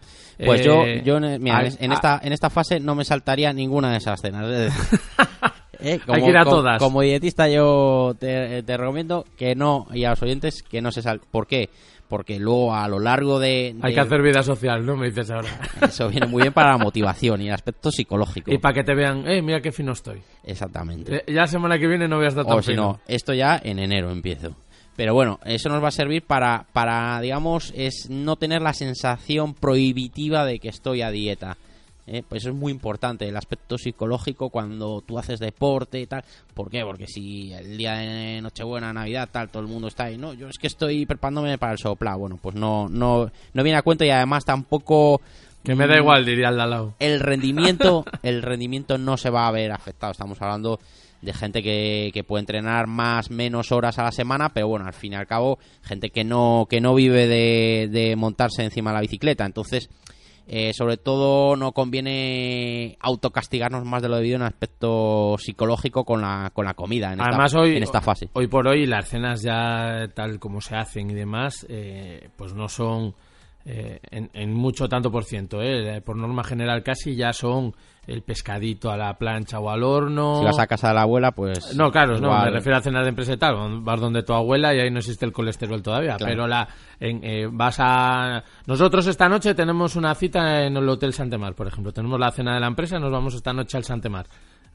[0.44, 3.92] Pues Eh, yo, yo en, mira, en, esta, en esta fase no me saltaría ninguna
[3.92, 4.46] de esas cenas.
[4.50, 5.00] es decir,
[5.80, 6.80] eh, Hay que ir a como- todas.
[6.82, 11.02] Como dietista yo te, te recomiendo que no, y a los oyentes que no se
[11.02, 11.20] sal.
[11.30, 11.70] ¿Por qué?
[12.08, 13.76] Porque luego a lo largo de...
[13.82, 14.96] Hay que hacer vida social, ¿no?
[14.96, 15.50] Me dices ahora.
[15.82, 18.50] Eso viene muy bien para la motivación y el aspecto psicológico.
[18.52, 20.22] y para que te vean, eh, mira qué fino estoy.
[20.46, 21.18] Exactamente.
[21.18, 22.82] Eh, ya la semana que viene no voy a estar tan O si fino.
[22.84, 24.56] no, esto ya en enero empiezo.
[25.00, 29.54] Pero bueno, eso nos va a servir para, para digamos, es no tener la sensación
[29.54, 31.56] prohibitiva de que estoy a dieta.
[32.06, 32.22] ¿eh?
[32.28, 36.26] Pues eso es muy importante, el aspecto psicológico cuando tú haces deporte y tal.
[36.54, 36.82] ¿Por qué?
[36.84, 40.50] Porque si el día de Nochebuena, Navidad, tal, todo el mundo está ahí, no, yo
[40.50, 42.18] es que estoy preparándome para el sopla.
[42.18, 45.22] Bueno, pues no, no, no viene a cuento y además tampoco...
[45.64, 46.94] Que me da igual, diría el de al lado.
[47.00, 50.78] el rendimiento el rendimiento no se va a ver afectado estamos hablando
[51.22, 54.94] de gente que, que puede entrenar más menos horas a la semana pero bueno al
[54.94, 58.96] fin y al cabo gente que no que no vive de, de montarse encima de
[58.96, 59.90] la bicicleta entonces
[60.52, 66.50] eh, sobre todo no conviene autocastigarnos más de lo debido en aspecto psicológico con la,
[66.54, 68.30] con la comida en, Además, esta, hoy, en esta fase.
[68.34, 72.68] hoy por hoy las cenas ya tal como se hacen y demás, eh, pues no
[72.68, 73.14] son
[73.66, 75.62] eh, en, en mucho tanto por ciento.
[75.62, 76.02] eh.
[76.02, 77.76] Por norma general casi ya son
[78.10, 80.40] el pescadito a la plancha o al horno.
[80.40, 81.76] Si vas a casa de la abuela, pues...
[81.76, 83.82] No, claro, no, me refiero a cenas de empresa y tal.
[83.82, 86.16] Vas donde tu abuela y ahí no existe el colesterol todavía.
[86.16, 86.32] Claro.
[86.32, 86.68] Pero la,
[87.00, 88.44] en, eh, vas a.
[88.66, 91.92] Nosotros esta noche tenemos una cita en el Hotel Santemar, por ejemplo.
[91.92, 94.26] Tenemos la cena de la empresa y nos vamos esta noche al Santemar.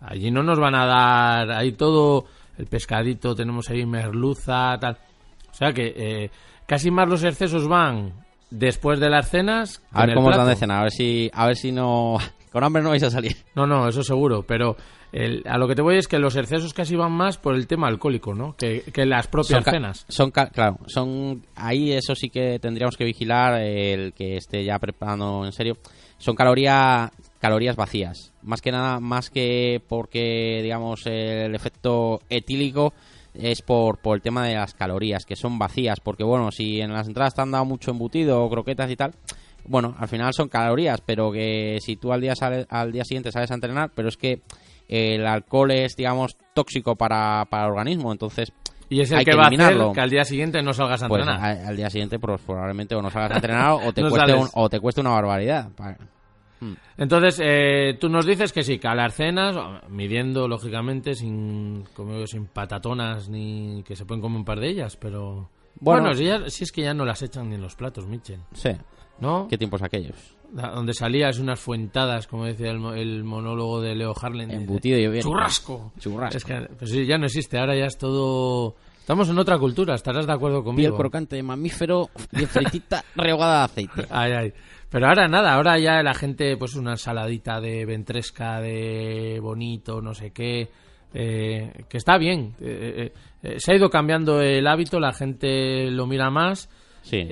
[0.01, 1.51] Allí no nos van a dar.
[1.51, 2.27] Ahí todo
[2.57, 4.97] el pescadito, tenemos ahí merluza, tal.
[5.51, 6.31] O sea que eh,
[6.67, 8.13] casi más los excesos van
[8.51, 9.83] después de las cenas.
[9.93, 10.47] A ver cómo plato.
[10.47, 12.19] de cena, a ver si, a ver si no...
[12.55, 13.37] Con hambre no vais a salir.
[13.57, 14.77] No, no, eso seguro, pero
[15.11, 17.67] el- a lo que te voy es que los excesos casi van más por el
[17.67, 18.55] tema alcohólico, ¿no?
[18.57, 20.07] Que, que las propias cenas.
[20.09, 25.45] Son, claro, son ahí eso sí que tendríamos que vigilar el que esté ya preparando
[25.45, 25.77] en serio.
[26.19, 32.95] Son calorías calorías vacías, más que nada, más que porque digamos el efecto etílico
[33.35, 36.93] es por, por el tema de las calorías que son vacías, porque bueno, si en
[36.93, 39.13] las entradas te han dado mucho embutido o croquetas y tal,
[39.67, 43.33] bueno, al final son calorías, pero que si tú al día sales, al día siguiente
[43.33, 44.43] sales a entrenar, pero es que
[44.89, 48.53] el alcohol es digamos tóxico para, para el organismo, entonces
[48.91, 51.03] Y es el hay que, que va a hacer que al día siguiente no salgas
[51.03, 51.43] a pues entrenar.
[51.59, 54.35] al, al día siguiente pues, probablemente o no salgas a entrenar o te No cueste
[54.35, 55.71] un- o te cueste una barbaridad.
[55.75, 55.97] Pa-
[56.97, 59.55] Entonces, eh, tú nos dices que sí, que a las cenas,
[59.89, 64.97] midiendo lógicamente, sin, como sin patatonas ni que se pueden comer un par de ellas,
[64.97, 65.51] pero.
[65.81, 66.03] Bueno.
[66.03, 68.41] Bueno, si, ya- si es que ya no las echan ni en los platos, Mitchell.
[68.55, 68.71] Sí.
[69.21, 69.47] ¿No?
[69.49, 70.17] ¿Qué tiempos aquellos?
[70.51, 74.51] Donde salías unas fuentadas, como decía el, el monólogo de Leo Harlan.
[74.51, 75.23] Embutido y bien.
[75.23, 75.93] ¡Churrasco!
[75.99, 76.37] Churrasco.
[76.37, 78.77] Es que pues sí, ya no existe, ahora ya es todo...
[79.01, 80.97] Estamos en otra cultura, estarás de acuerdo Piel conmigo.
[80.97, 84.07] crocante de mamífero, bien fritita, rehogada de aceite.
[84.09, 84.53] Ay, ay.
[84.89, 90.15] Pero ahora nada, ahora ya la gente, pues una ensaladita de ventresca, de bonito, no
[90.15, 90.71] sé qué,
[91.13, 92.55] eh, que está bien.
[92.61, 93.13] Eh, eh,
[93.43, 96.71] eh, se ha ido cambiando el hábito, la gente lo mira más.
[97.03, 97.27] Sí.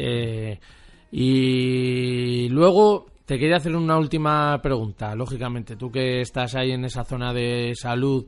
[1.15, 5.15] Y luego te quería hacer una última pregunta.
[5.15, 8.27] Lógicamente, tú que estás ahí en esa zona de salud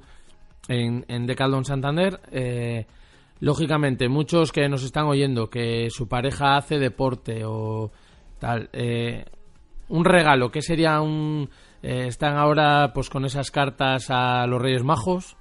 [0.68, 2.87] en, en Decathlon Santander, eh,
[3.41, 7.91] lógicamente, muchos que nos están oyendo que su pareja hace deporte o
[8.39, 9.24] tal, eh,
[9.89, 11.49] un regalo, ¿qué sería un...
[11.82, 15.39] eh, están ahora pues con esas cartas a los Reyes Majos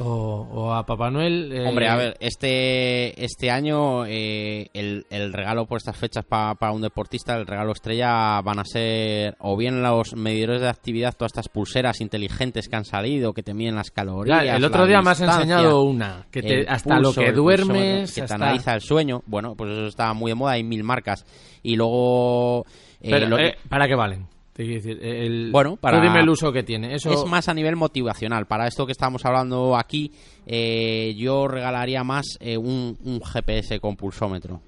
[0.00, 1.52] o, o a Papá Noel.
[1.52, 6.54] eh, Hombre, a ver, este, este año eh, el, el regalo por estas fechas pa-
[6.54, 11.14] para un deportista, el regalo estrella van a ser o bien los medidores de actividad,
[11.16, 14.44] todas estas pulseras inteligentes que han salido, que te miden las calorías.
[14.44, 18.20] Ya, el otro día me has enseñado una, que te- hasta lo que duermes, que
[18.20, 19.22] te hasta- analiza el sueño.
[19.26, 21.24] Bueno, pues eso está muy de moda, hay mil marcas.
[21.62, 22.64] Y luego...
[23.00, 24.26] eh, Pero, lo- eh, ¿Para qué valen?
[24.58, 26.92] Decir, el, Bueno, para- dime el uso que tiene.
[26.94, 27.10] Eso...
[27.12, 28.46] Es más a nivel motivacional.
[28.46, 30.10] Para esto que estamos hablando aquí,
[30.46, 34.60] eh, yo regalaría más eh, un, un GPS con pulsómetro.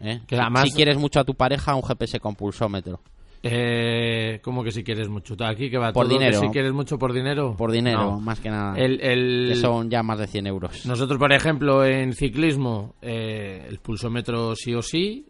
[0.00, 0.20] ¿eh?
[0.26, 3.00] Que Si- además- Si quieres mucho a tu pareja, un GPS con pulsómetro.
[3.42, 5.36] Eh, ¿Cómo que si quieres mucho?
[5.44, 6.40] Aquí que va Por todo, que dinero.
[6.40, 7.54] si quieres mucho por dinero.
[7.56, 8.20] Por dinero, No.
[8.20, 8.76] más que nada.
[8.76, 10.84] El, el- Que son ya más de 100 euros.
[10.86, 15.26] Nosotros, por ejemplo, en ciclismo, eh, el pulsómetro sí o sí,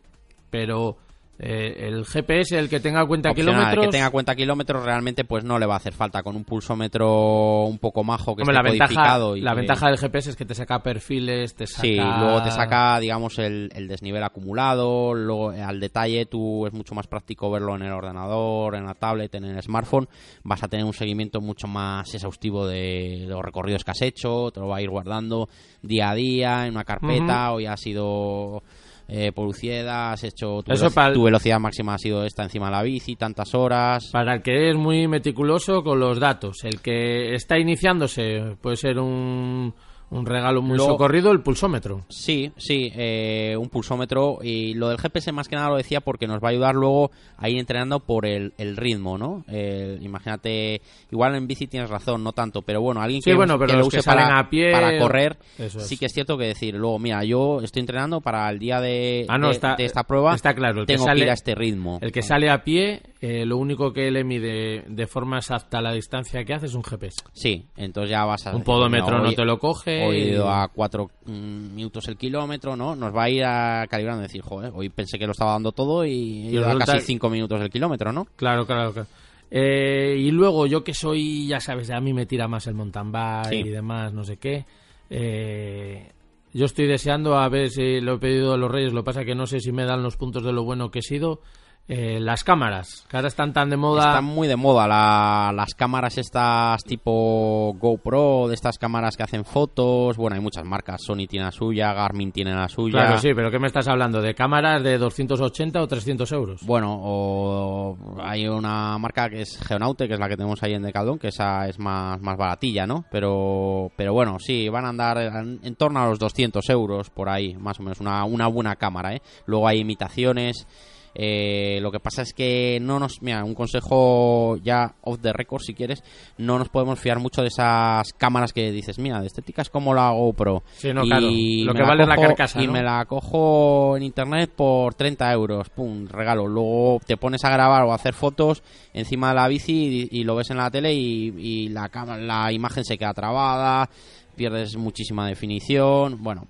[0.50, 0.96] pero
[1.40, 3.84] Eh, el GPS, el que tenga cuenta Opcional, kilómetros.
[3.84, 6.42] El que tenga cuenta kilómetros realmente pues no le va a hacer falta con un
[6.44, 9.98] pulsómetro un poco majo que Hombre, esté la ventaja, codificado y la que- ventaja del
[9.98, 11.82] GPS es que te saca perfiles, te saca...
[11.82, 16.72] Sí, luego te saca, digamos, el, el desnivel acumulado, luego eh, al detalle tú es
[16.72, 20.08] mucho más práctico verlo en el ordenador, en la tablet, en el smartphone,
[20.42, 24.60] vas a tener un seguimiento mucho más exhaustivo de los recorridos que has hecho, te
[24.60, 25.48] lo va a ir guardando
[25.82, 28.62] día a día en una carpeta, hoy ha sido
[29.08, 30.90] eh, por Ucieda, has hecho tu, Eso
[31.22, 34.10] velocidad máxima ha sido esta encima de la bici, tantas horas.
[34.12, 36.62] Para el que es muy meticuloso con los datos.
[36.64, 39.74] El que está iniciándose puede ser un,
[40.10, 42.04] un regalo muy Luego- socorrido, el pulsómetro.
[42.08, 46.26] Sí, sí, eh, un pulsómetro y lo del GPS más que nada lo decía porque
[46.26, 49.44] nos va a ayudar luego a ir entrenando por el, el ritmo, ¿no?
[49.48, 50.80] Eh, imagínate,
[51.10, 53.76] igual en bici tienes razón, no tanto, pero bueno, alguien Sí, que, bueno, pero que
[53.76, 55.86] lo que use salen para, a pie, para correr, eso es.
[55.86, 59.26] sí que es cierto que decir, luego, mira, yo estoy entrenando para el día de,
[59.28, 61.34] Ah, no, de- está- de esta prueba, está claro, el que sale- que ir a
[61.34, 61.98] este ritmo.
[62.00, 65.92] El que sale a pie, eh, lo único que le mide de forma exacta la
[65.92, 67.22] distancia que hace es un GPS.
[67.32, 68.54] Sí, entonces ya vas a...
[68.56, 72.16] Un podómetro no hoy- te lo coge Hoy he y- ido a 4 minutos el
[72.16, 72.94] kilómetro, ¿no?
[72.96, 75.72] Nos va a ir a calibrando y decir, joder, hoy pensé que lo estaba dando
[75.72, 78.26] todo y Y a casi 5 minutos el kilómetro, ¿no?
[78.36, 79.08] Claro, claro, claro.
[79.50, 83.10] Eh, y luego yo que soy, ya sabes, a mí me tira más el mountain
[83.10, 83.56] bike Sí.
[83.56, 84.64] y demás, no sé qué.
[85.10, 86.12] eh,
[86.54, 89.24] yo estoy deseando a ver si lo he pedido a los Reyes, lo que pasa
[89.24, 91.40] que no sé si me dan los puntos de lo bueno que he sido.
[91.88, 94.08] Eh, las cámaras, que ahora están tan de moda.
[94.10, 99.44] Están muy de moda la- las cámaras estas tipo GoPro, de estas cámaras que hacen
[99.44, 100.16] fotos.
[100.18, 101.00] Bueno, hay muchas marcas.
[101.02, 102.92] Sony tiene la suya, Garmin tiene la suya.
[103.00, 104.20] Claro, sí, pero ¿qué me estás hablando?
[104.20, 106.60] ¿De cámaras de 280 o 300 euros?
[106.66, 110.82] Bueno, o hay una marca que es Geonaute, que es la que tenemos ahí en
[110.82, 113.04] Decathlon, que esa es más, más baratilla, ¿no?
[113.10, 117.28] Pero, pero bueno, sí, van a andar en, en torno a los 200 euros por
[117.30, 119.22] ahí, más o menos, una, una buena cámara, ¿eh?
[119.46, 120.66] Luego hay imitaciones.
[121.14, 125.62] Eh, lo que pasa es que no nos, mira, un consejo ya off the record
[125.62, 126.02] si quieres,
[126.38, 129.94] no nos podemos fiar mucho de esas cámaras que dices, mira, de estética es como
[129.94, 130.62] la GoPro.
[130.76, 132.72] Sí, no, claro, lo que vale la carcasa, Y ¿no?
[132.72, 136.46] me la cojo en internet por 30 euros, pum, regalo.
[136.46, 140.24] Luego te pones a grabar o a hacer fotos encima de la bici y, y
[140.24, 141.90] lo ves en la tele y, y la,
[142.20, 143.88] la imagen se queda trabada,
[144.36, 146.22] pierdes muchísima definición.
[146.22, 146.46] Bueno,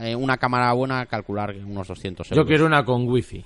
[0.00, 2.44] eh, una cámara buena, calcular unos 200 euros.
[2.44, 3.44] Yo quiero una con wifi.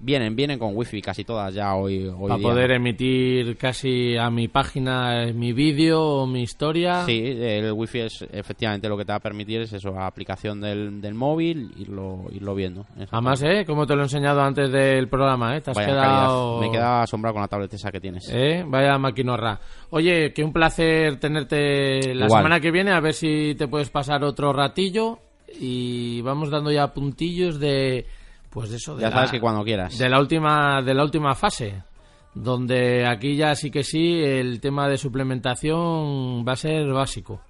[0.00, 4.46] Vienen, vienen con wifi casi todas ya hoy, hoy Para poder emitir casi a mi
[4.46, 7.04] página eh, mi vídeo o mi historia.
[7.04, 10.60] Sí, el wifi es efectivamente lo que te va a permitir es eso, la aplicación
[10.60, 12.86] del, del móvil, irlo, irlo viendo.
[13.10, 13.64] Además, ¿eh?
[13.66, 15.60] Como te lo he enseñado antes del programa, ¿eh?
[15.62, 16.06] Te has Vaya quedado...
[16.06, 16.60] calidad.
[16.60, 18.30] Me he quedado asombrado con la tablet esa que tienes.
[18.32, 18.64] ¿Eh?
[18.66, 19.58] Vaya maquinorra.
[19.90, 22.42] Oye, que un placer tenerte la Igual.
[22.42, 25.18] semana que viene, a ver si te puedes pasar otro ratillo
[25.58, 28.06] y vamos dando ya puntillos de
[28.60, 29.96] pues eso de Ya la- sabes que cuando quieras.
[29.96, 31.82] de la última de la última fase
[32.34, 37.40] donde aquí ya sí que sí el tema de suplementación va a ser básico.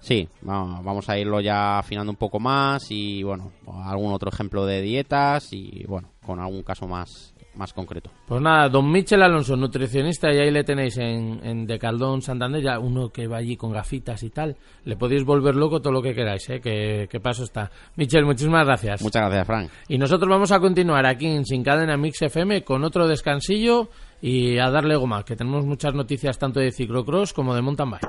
[0.00, 3.50] Sí, vamos, vamos a irlo ya afinando un poco más y bueno,
[3.84, 8.10] algún otro ejemplo de dietas y bueno, con algún caso más, más concreto.
[8.26, 12.78] Pues nada, don Michel Alonso, nutricionista, y ahí le tenéis en, en Decaldón Santander, ya
[12.78, 14.56] uno que va allí con gafitas y tal.
[14.84, 16.60] Le podéis volver loco todo lo que queráis, ¿eh?
[16.60, 17.70] que, que paso está.
[17.96, 19.02] Michel, muchísimas gracias.
[19.02, 19.70] Muchas gracias, Frank.
[19.88, 23.88] Y nosotros vamos a continuar aquí en Sin Cadena Mix FM con otro descansillo
[24.20, 28.06] y a darle goma, que tenemos muchas noticias tanto de ciclocross como de mountain bike.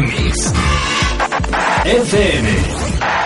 [0.00, 0.52] Mix
[1.84, 3.17] FM.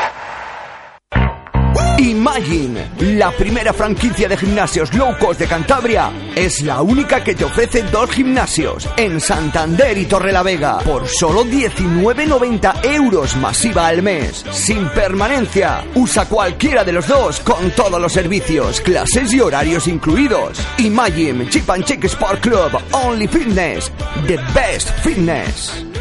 [2.02, 7.44] Imagine, la primera franquicia de gimnasios low cost de Cantabria, es la única que te
[7.44, 14.88] ofrece dos gimnasios en Santander y Torrelavega por solo 19,90 euros masiva al mes, sin
[14.88, 15.84] permanencia.
[15.94, 20.58] Usa cualquiera de los dos con todos los servicios, clases y horarios incluidos.
[20.78, 23.92] Imagine, Chip and Chick Sport Club, Only Fitness,
[24.26, 25.91] the best fitness.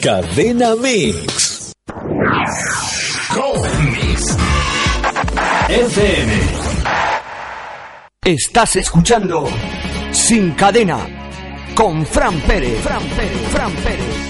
[0.00, 1.22] Cadena Mix.
[1.22, 1.57] Mix.
[5.68, 6.32] FM.
[8.24, 9.46] Estás escuchando
[10.12, 10.98] Sin Cadena
[11.74, 12.80] con Fran Pérez.
[12.80, 13.48] Fran Pérez.
[13.50, 14.28] Fran Pérez.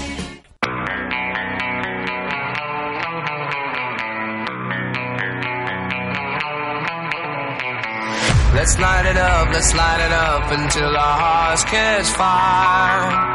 [8.53, 13.29] Let's light it up, let's light it up until our hearts catch fire.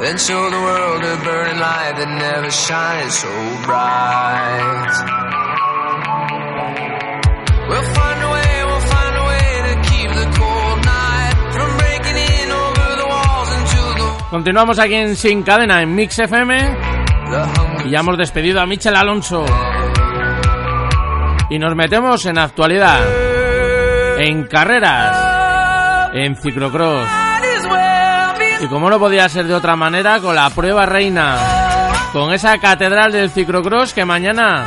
[0.00, 3.28] Then show the world a burning light that never shines so
[3.68, 4.92] bright.
[7.68, 12.16] We'll find a way, we'll find a way to keep the cold night from breaking
[12.16, 16.76] in over the walls into the Continuamos aquí en Sin Cadena, en Mix FM.
[17.84, 19.44] Y ya hemos despedido a Michel Alonso.
[21.50, 27.29] Y nos metemos en actualidad, en carreras, en ciclocross.
[28.60, 31.36] Y como no podía ser de otra manera, con la prueba reina,
[32.12, 34.66] con esa catedral del ciclocross que mañana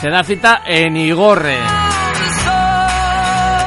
[0.00, 1.58] se da cita en Igorre.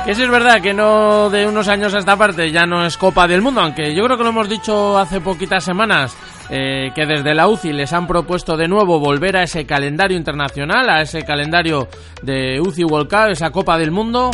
[0.06, 2.98] Que sí es verdad que no de unos años a esta parte ya no es
[2.98, 6.18] Copa del Mundo, aunque yo creo que lo hemos dicho hace poquitas semanas,
[6.50, 10.90] eh, que desde la UCI les han propuesto de nuevo volver a ese calendario internacional,
[10.90, 11.88] a ese calendario
[12.22, 14.32] de UCI World Cup, esa Copa del Mundo.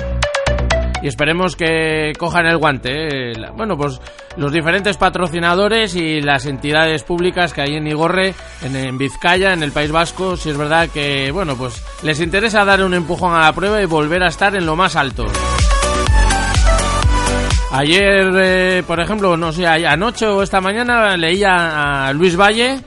[1.01, 3.31] Y esperemos que cojan el guante.
[3.31, 3.33] eh.
[3.55, 4.01] Bueno, pues
[4.35, 8.33] los diferentes patrocinadores y las entidades públicas que hay en Igorre,
[8.63, 12.65] en, en Vizcaya, en el País Vasco, si es verdad que, bueno, pues les interesa
[12.65, 15.25] dar un empujón a la prueba y volver a estar en lo más alto.
[17.71, 22.79] Ayer, eh, por ejemplo, no sé, anoche o esta mañana leía a Luis Valle.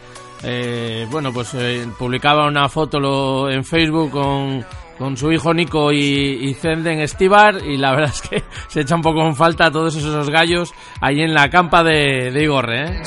[0.42, 1.56] eh, bueno, pues
[1.96, 4.64] publicaba una foto en Facebook con,
[4.98, 7.64] con su hijo Nico y, y Zenden Estibar.
[7.64, 11.20] Y la verdad es que se echa un poco en falta todos esos gallos ahí
[11.20, 12.84] en la campa de, de Igorre.
[12.84, 13.02] ¿eh?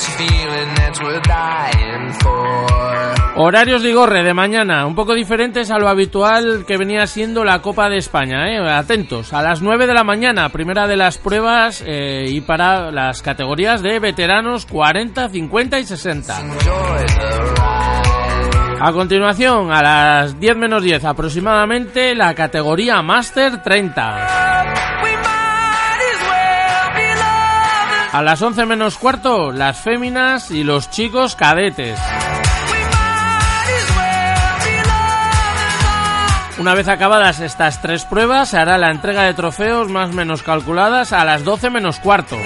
[3.38, 7.62] Horarios de Igorre de mañana, un poco diferentes a lo habitual que venía siendo la
[7.62, 8.48] Copa de España.
[8.48, 8.60] ¿eh?
[8.60, 13.22] Atentos, a las 9 de la mañana, primera de las pruebas eh, y para las
[13.22, 16.44] categorías de veteranos 40, 50 y 60.
[18.86, 24.62] A continuación, a las 10 menos 10 aproximadamente, la categoría Master 30.
[28.12, 32.00] A las 11 menos cuarto, las féminas y los chicos cadetes.
[36.60, 41.12] Una vez acabadas estas tres pruebas, se hará la entrega de trofeos más menos calculadas
[41.12, 42.38] a las 12 menos cuarto.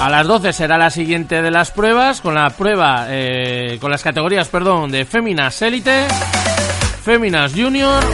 [0.00, 4.02] A las 12 será la siguiente de las pruebas, con la prueba, eh, con las
[4.02, 6.06] categorías, perdón, de féminas élite,
[7.02, 8.04] féminas junior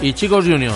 [0.00, 0.74] y chicos junior.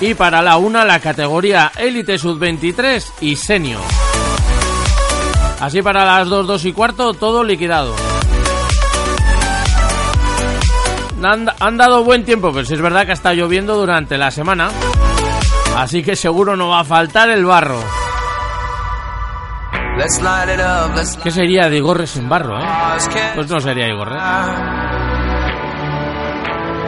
[0.00, 3.82] Y para la una, la categoría élite sub-23 y senior.
[5.60, 7.94] Así para las 2, 2 y cuarto, todo liquidado.
[11.22, 14.70] Han, han dado buen tiempo, pero sí es verdad que está lloviendo durante la semana.
[15.76, 17.80] Así que seguro no va a faltar el barro.
[21.22, 22.64] ¿Qué sería de Igorre sin barro, eh?
[23.34, 24.16] Pues no sería Igorre.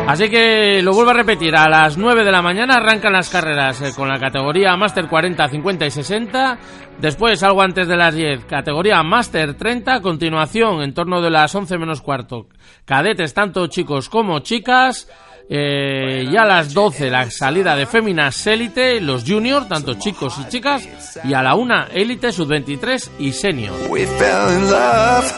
[0.07, 3.81] Así que lo vuelvo a repetir, a las 9 de la mañana arrancan las carreras
[3.83, 6.59] eh, con la categoría Master 40, 50 y 60.
[6.99, 9.95] Después, algo antes de las 10, categoría Master 30.
[9.95, 12.49] A continuación, en torno de las 11 menos cuarto,
[12.85, 15.09] cadetes tanto chicos como chicas.
[15.49, 20.49] Eh, y a las 12 la salida de Féminas Élite, los Junior, tanto chicos y
[20.49, 20.89] chicas.
[21.25, 23.75] Y a la 1 Élite, Sub-23 y Senior.
[23.91, 25.33] We fell in love.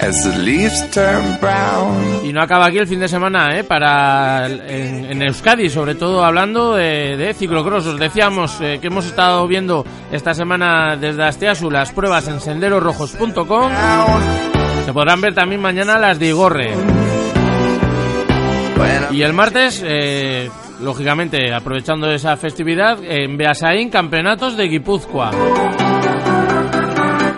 [0.00, 2.20] as the leaves turn brown.
[2.24, 3.64] Y no acaba aquí el fin de semana, ¿eh?
[3.64, 7.86] Para el- en, en Euskadi, sobre todo hablando de, de ciclocross.
[7.86, 13.72] Os decíamos eh, que hemos estado viendo esta semana desde Asteasu las pruebas en senderosrojos.com.
[14.86, 16.74] Se podrán ver también mañana las de Igorre.
[19.10, 20.50] Y el martes, eh,
[20.80, 25.30] lógicamente, aprovechando esa festividad, en Beasaín, campeonatos de Guipúzcoa.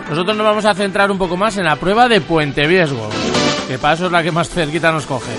[0.09, 3.09] Nosotros nos vamos a centrar un poco más en la prueba de Puente Viesgo,
[3.67, 5.31] que para eso es la que más cerquita nos coge.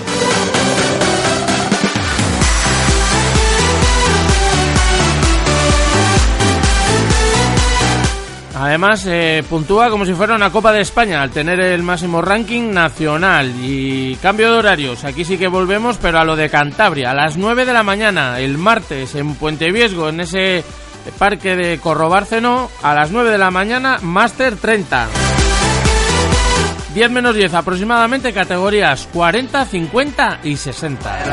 [8.55, 12.71] Además, eh, puntúa como si fuera una Copa de España al tener el máximo ranking
[12.71, 13.51] nacional.
[13.61, 17.35] Y cambio de horarios, aquí sí que volvemos, pero a lo de Cantabria, a las
[17.35, 20.63] 9 de la mañana, el martes, en Puente Viesgo, en ese
[21.17, 25.07] parque de Corrobárceno, a las 9 de la mañana, Máster 30.
[26.93, 31.25] 10 menos 10 aproximadamente, categorías 40, 50 y 60.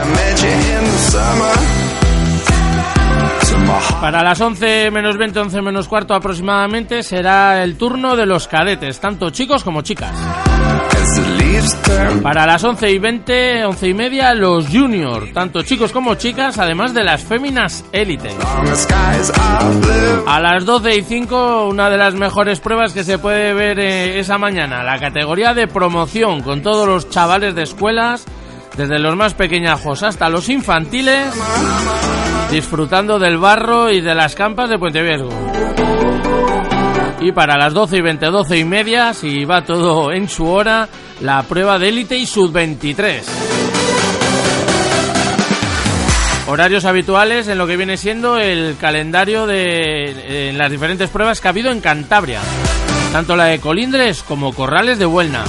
[4.00, 8.98] Para las 11 menos 20, 11 menos cuarto aproximadamente será el turno de los cadetes,
[9.00, 10.14] tanto chicos como chicas.
[12.22, 16.94] Para las 11 y 20, 11 y media, los junior, tanto chicos como chicas, además
[16.94, 18.30] de las féminas élite.
[20.26, 24.20] A las 12 y 5, una de las mejores pruebas que se puede ver eh,
[24.20, 28.24] esa mañana, la categoría de promoción, con todos los chavales de escuelas,
[28.76, 31.34] desde los más pequeñajos hasta los infantiles,
[32.50, 35.30] disfrutando del barro y de las campas de Puente Viesgo.
[37.20, 40.88] Y para las 12 y 20, 12 y media, si va todo en su hora,
[41.20, 43.22] la prueba de élite y sub-23.
[46.48, 51.50] Horarios habituales en lo que viene siendo el calendario de las diferentes pruebas que ha
[51.50, 52.40] habido en Cantabria.
[53.12, 55.44] Tanto la de Colindres como Corrales de Buelna.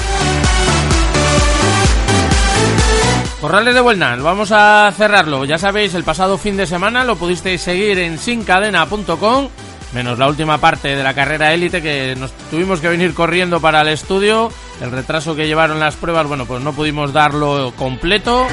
[3.42, 5.46] Corrales de Buelna, vamos a cerrarlo.
[5.46, 9.48] Ya sabéis, el pasado fin de semana lo pudisteis seguir en sincadena.com,
[9.96, 13.82] menos la última parte de la carrera élite que nos tuvimos que venir corriendo para
[13.82, 14.52] el estudio.
[14.80, 18.46] El retraso que llevaron las pruebas, bueno, pues no pudimos darlo completo.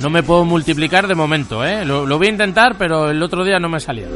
[0.00, 1.84] No me puedo multiplicar de momento, ¿eh?
[1.84, 4.08] Lo, lo voy a intentar, pero el otro día no me salía.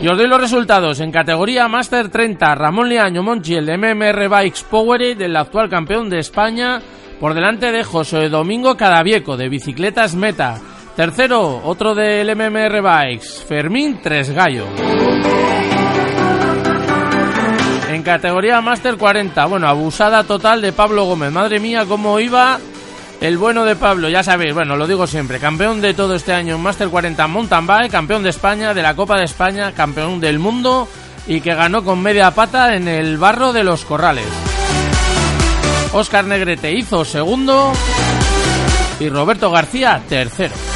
[0.00, 1.00] Y os doy los resultados.
[1.00, 6.20] En categoría Master 30, Ramón Liaño Monchi, el MMR Bikes Powerade, del actual campeón de
[6.20, 6.80] España,
[7.20, 10.58] por delante de José Domingo Cadavieco, de Bicicletas Meta.
[10.96, 14.66] Tercero, otro del MMR Bikes, Fermín Tresgallo.
[17.90, 21.30] En categoría Master 40, bueno, abusada total de Pablo Gómez.
[21.30, 22.58] Madre mía, cómo iba
[23.20, 26.56] el bueno de Pablo, ya sabéis, bueno, lo digo siempre, campeón de todo este año
[26.56, 30.38] en Master 40 Mountain Bike, campeón de España, de la Copa de España, campeón del
[30.38, 30.88] mundo
[31.26, 34.49] y que ganó con media pata en el barro de los corrales.
[35.92, 37.72] Óscar Negrete hizo segundo
[39.00, 40.69] y Roberto García tercero.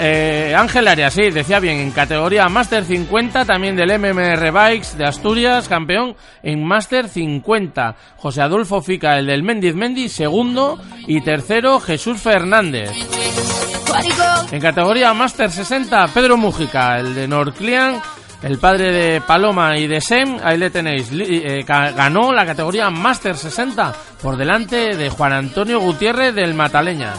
[0.00, 5.06] Eh, Ángel Arias, sí, decía bien, en categoría Master 50, también del MMR Bikes de
[5.06, 7.94] Asturias, campeón en Master 50.
[8.16, 10.80] José Adolfo Fica, el del Mendiz Mendiz, segundo.
[11.06, 12.90] Y tercero, Jesús Fernández.
[14.50, 18.00] En categoría Master 60, Pedro Mújica, el de Norclian,
[18.42, 23.36] el padre de Paloma y de Sem, ahí le tenéis, eh, ganó la categoría Master
[23.36, 23.92] 60
[24.22, 27.14] por delante de Juan Antonio Gutiérrez del Mataleña.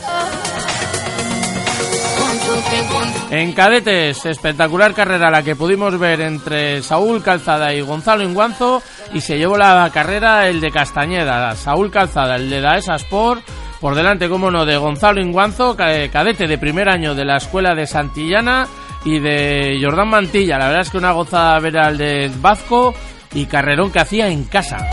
[3.32, 8.82] En cadetes, espectacular carrera la que pudimos ver entre Saúl Calzada y Gonzalo Inguanzo
[9.14, 13.44] y se llevó la carrera el de Castañeda, Saúl Calzada, el de Daesa Sport,
[13.80, 17.76] por delante, como no, de Gonzalo Inguanzo, ca- cadete de primer año de la escuela
[17.76, 18.68] de Santillana
[19.06, 20.58] y de Jordán Mantilla.
[20.58, 22.94] La verdad es que una gozada ver al de Vasco
[23.34, 24.90] y carrerón que hacía en casa.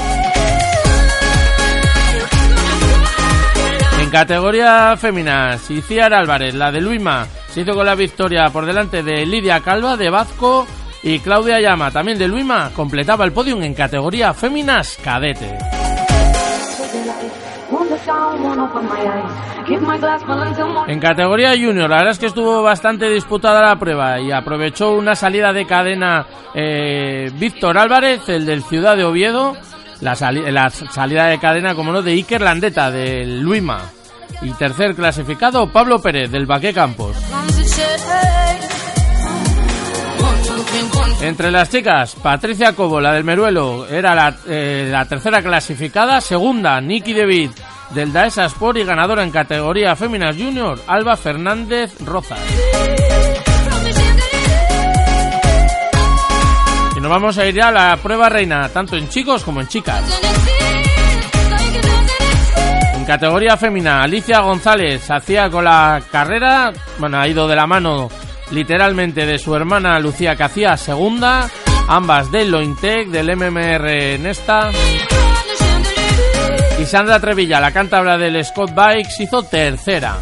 [4.06, 9.02] En categoría féminas, Iciar Álvarez, la de Luima, se hizo con la victoria por delante
[9.02, 10.64] de Lidia Calva de Bazco
[11.02, 15.58] y Claudia Llama, también de Luima, completaba el podium en categoría féminas cadete.
[20.88, 25.16] En categoría junior, la verdad es que estuvo bastante disputada la prueba y aprovechó una
[25.16, 29.56] salida de cadena eh, Víctor Álvarez, el del Ciudad de Oviedo,
[30.00, 33.82] la, sali- la salida de cadena, como no, de Iker Landeta, del Luima.
[34.42, 37.16] Y tercer clasificado, Pablo Pérez, del Baqué Campos.
[41.20, 46.20] Entre las chicas, Patricia Cobo, la del Meruelo, era la, eh, tercera clasificada.
[46.20, 47.50] Segunda, Nicky David,
[47.90, 52.38] del Daesa Sport y ganadora en categoría Féminas Junior, Alba Fernández Rozas.
[56.96, 59.68] Y nos vamos a ir ya a la prueba reina, tanto en chicos como en
[59.68, 60.02] chicas.
[63.06, 68.10] En categoría femina, Alicia González hacía con la carrera, bueno, ha ido de la mano
[68.50, 71.48] literalmente de su hermana Lucía que hacía segunda,
[71.86, 74.72] ambas del Lointec, del MMR Nesta.
[76.80, 80.16] Y Sandra Trevilla, la cántabra del Scott Bikes, hizo tercera.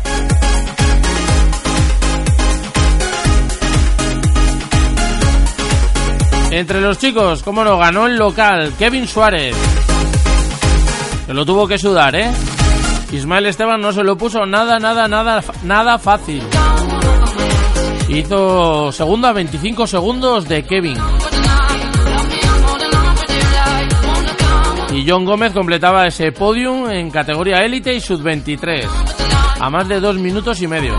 [6.51, 9.56] Entre los chicos, cómo no, ganó el local Kevin Suárez.
[11.24, 12.31] Se lo tuvo que sudar, ¿eh?
[13.14, 16.42] Ismael Esteban no se lo puso nada, nada, nada, nada fácil.
[18.08, 20.96] Hizo segunda 25 segundos de Kevin.
[24.92, 28.86] Y John Gómez completaba ese podium en categoría élite y sub-23.
[29.60, 30.94] A más de dos minutos y medio.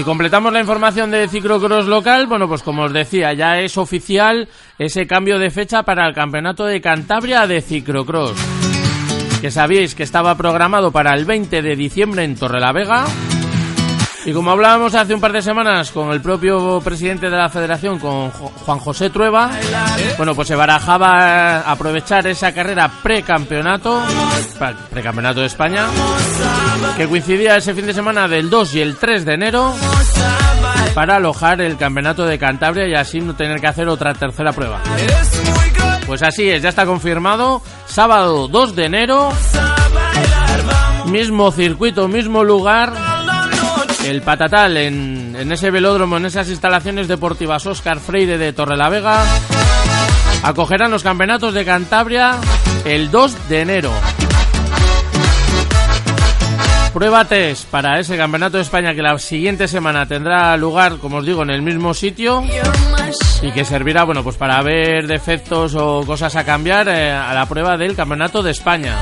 [0.00, 2.26] Y completamos la información de Ciclocross local.
[2.26, 4.48] Bueno, pues como os decía, ya es oficial
[4.78, 8.34] ese cambio de fecha para el Campeonato de Cantabria de Ciclocross.
[9.42, 13.04] Que sabéis que estaba programado para el 20 de diciembre en Torrelavega.
[14.24, 17.98] Y como hablábamos hace un par de semanas con el propio presidente de la federación,
[17.98, 19.50] con Juan José Trueba,
[20.18, 24.02] bueno, pues se barajaba aprovechar esa carrera precampeonato,
[24.90, 25.86] precampeonato de España,
[26.96, 29.74] que coincidía ese fin de semana del 2 y el 3 de enero
[30.94, 34.82] para alojar el campeonato de Cantabria y así no tener que hacer otra tercera prueba.
[36.06, 39.32] Pues así es, ya está confirmado, sábado 2 de enero,
[41.06, 42.92] mismo circuito, mismo lugar,
[44.04, 49.22] el Patatal en, ese velódromo, en esas instalaciones deportivas Oscar Freire de Torrelavega,
[50.42, 52.38] acogerán los campeonatos de Cantabria
[52.84, 53.92] el 2 de enero.
[56.92, 61.26] Prueba test para ese campeonato de España que la siguiente semana tendrá lugar, como os
[61.26, 62.42] digo, en el mismo sitio
[63.42, 67.46] y que servirá, bueno, pues para ver defectos o cosas a cambiar eh, a la
[67.46, 68.96] prueba del campeonato de España.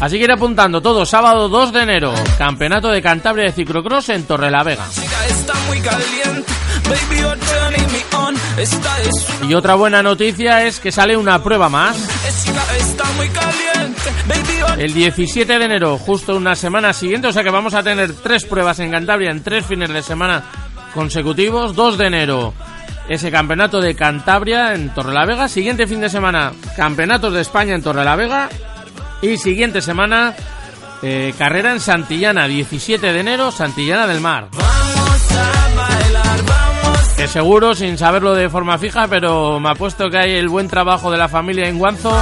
[0.00, 4.24] Así que ir apuntando todo, sábado 2 de enero, campeonato de Cantabria de ciclocross en
[4.24, 4.84] Torrelavega.
[9.48, 11.96] Y otra buena noticia es que sale una prueba más.
[14.78, 18.44] El 17 de enero, justo una semana siguiente, o sea que vamos a tener tres
[18.44, 20.42] pruebas en Cantabria en tres fines de semana
[20.92, 21.74] consecutivos.
[21.74, 22.54] 2 de enero,
[23.08, 25.48] ese campeonato de Cantabria en Torrelavega.
[25.48, 28.48] Siguiente fin de semana, campeonatos de España en Torrelavega.
[29.24, 30.34] Y siguiente semana,
[31.00, 34.48] eh, carrera en Santillana, 17 de enero, Santillana del Mar.
[37.16, 41.10] Que seguro, sin saberlo de forma fija, pero me apuesto que hay el buen trabajo
[41.10, 42.14] de la familia en Guanzo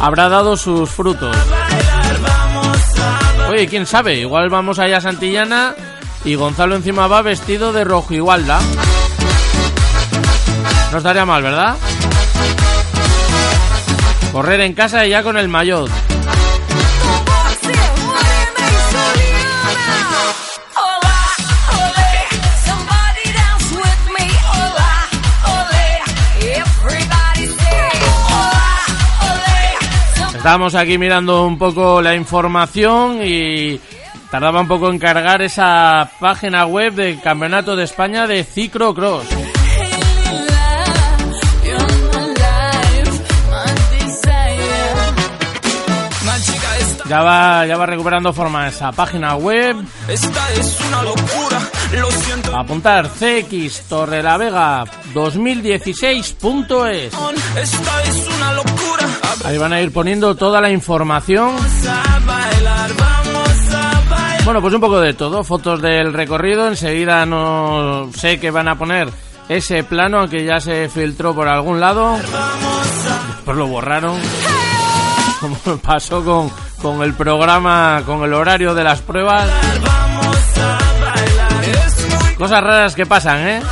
[0.00, 1.36] habrá dado sus frutos.
[3.50, 5.74] Oye, quién sabe, igual vamos allá a Santillana
[6.24, 8.60] y Gonzalo encima va vestido de rojo igualda.
[10.92, 11.74] No estaría mal, ¿verdad?
[14.36, 15.90] Correr en casa y ya con el maillot.
[30.36, 33.80] Estábamos aquí mirando un poco la información y
[34.30, 39.45] tardaba un poco en cargar esa página web del Campeonato de España de Ciclocross.
[47.08, 49.76] Ya va, ya va recuperando forma esa página web.
[50.08, 51.60] esta es una locura.
[51.92, 54.84] Lo siento, Apuntar CX Torrelavega
[55.14, 57.12] 2016.es.
[57.56, 59.06] esta es una locura.
[59.44, 61.54] Ahí van a ir poniendo toda la información.
[61.54, 64.44] Vamos a bailar, vamos a bailar.
[64.44, 65.44] Bueno, pues un poco de todo.
[65.44, 66.66] Fotos del recorrido.
[66.66, 69.08] Enseguida no sé que van a poner
[69.48, 72.16] ese plano, aunque ya se filtró por algún lado.
[72.16, 74.20] Después lo borraron.
[75.40, 76.50] Como pasó con,
[76.80, 79.50] con el programa, con el horario de las pruebas.
[82.38, 83.62] Cosas raras que pasan, ¿eh?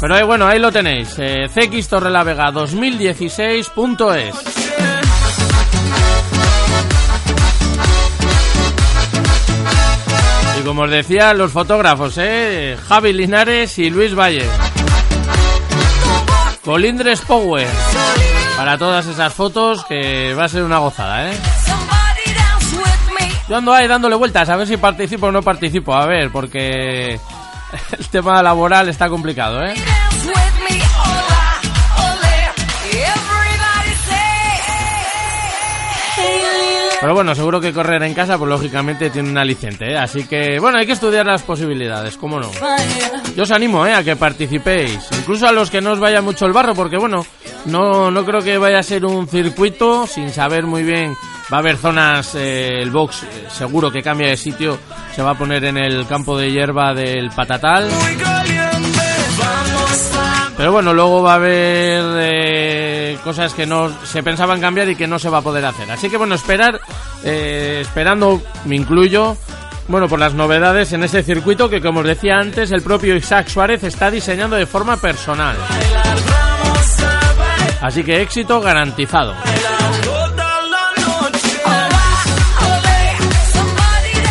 [0.00, 1.14] Pero ahí, bueno, ahí lo tenéis.
[1.18, 4.34] Eh, CX Torrelavega 2016.es.
[10.60, 12.76] Y como os decía, los fotógrafos, ¿eh?
[12.88, 14.46] Javi Linares y Luis Valle.
[16.64, 17.66] Colindres Power.
[18.58, 21.36] Para todas esas fotos que va a ser una gozada, ¿eh?
[23.48, 25.94] Yo ando ahí dándole vueltas a ver si participo o no participo.
[25.94, 27.20] A ver, porque
[27.98, 29.74] el tema laboral está complicado, ¿eh?
[37.00, 39.96] Pero bueno, seguro que correr en casa, pues lógicamente tiene un aliciente, ¿eh?
[39.96, 42.50] Así que, bueno, hay que estudiar las posibilidades, ¿cómo no?
[43.36, 43.94] Yo os animo, ¿eh?
[43.94, 45.08] A que participéis.
[45.12, 47.24] Incluso a los que no os vaya mucho el barro, porque bueno,
[47.66, 51.14] no, no creo que vaya a ser un circuito sin saber muy bien.
[51.52, 54.78] Va a haber zonas, eh, el box eh, seguro que cambia de sitio,
[55.14, 57.88] se va a poner en el campo de hierba del Patatal.
[60.58, 62.67] Pero bueno, luego va a haber eh,
[63.24, 65.90] cosas que no se pensaban cambiar y que no se va a poder hacer.
[65.90, 66.80] Así que bueno, esperar,
[67.24, 69.36] eh, esperando, me incluyo,
[69.88, 73.48] bueno, por las novedades en ese circuito que como os decía antes, el propio Isaac
[73.48, 75.56] Suárez está diseñando de forma personal.
[77.80, 79.34] Así que éxito garantizado.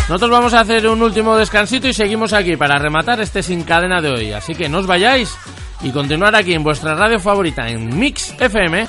[0.08, 4.00] Nosotros vamos a hacer un último descansito y seguimos aquí para rematar este sin cadena
[4.00, 4.32] de hoy.
[4.32, 5.36] Así que no os vayáis
[5.82, 8.86] y continuar aquí en vuestra radio favorita en Mix FM.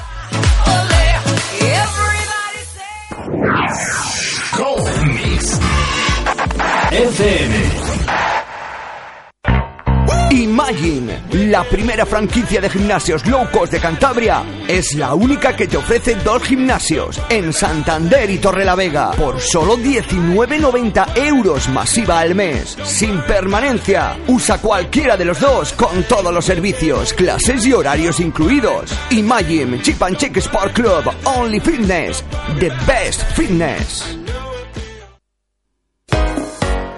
[10.40, 15.76] Imagine, la primera franquicia de gimnasios low cost de Cantabria, es la única que te
[15.76, 23.20] ofrece dos gimnasios en Santander y Torrelavega por solo 19,90 euros masiva al mes, sin
[23.24, 24.18] permanencia.
[24.28, 28.94] Usa cualquiera de los dos con todos los servicios, clases y horarios incluidos.
[29.10, 32.24] Imagine, Chip and Check Sport Club, Only Fitness,
[32.60, 34.18] the best fitness.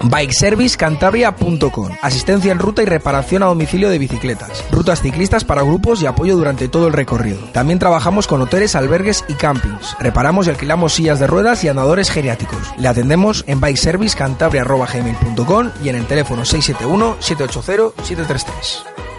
[0.04, 4.64] Bikeservicecantabria.com Asistencia en ruta y reparación a domicilio de bicicletas.
[4.72, 7.40] Rutas ciclistas para grupos y apoyo durante todo el recorrido.
[7.52, 9.96] También trabajamos con hoteles, albergues y campings.
[10.00, 12.60] Reparamos y alquilamos sillas de ruedas y andadores geriátricos.
[12.78, 19.11] Le atendemos en bikeservicecantabria.gmail.com y en el teléfono 671-780-733.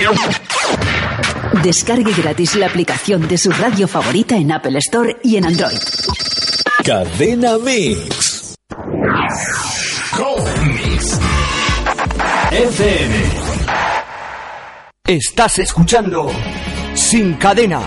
[1.61, 5.77] Descargue gratis la aplicación de su radio favorita en Apple Store y en Android.
[6.84, 8.07] Cadena Mix.
[8.07, 8.35] Mix.
[12.77, 13.15] FM.
[15.07, 16.30] Estás escuchando
[16.93, 17.80] Sin Cadena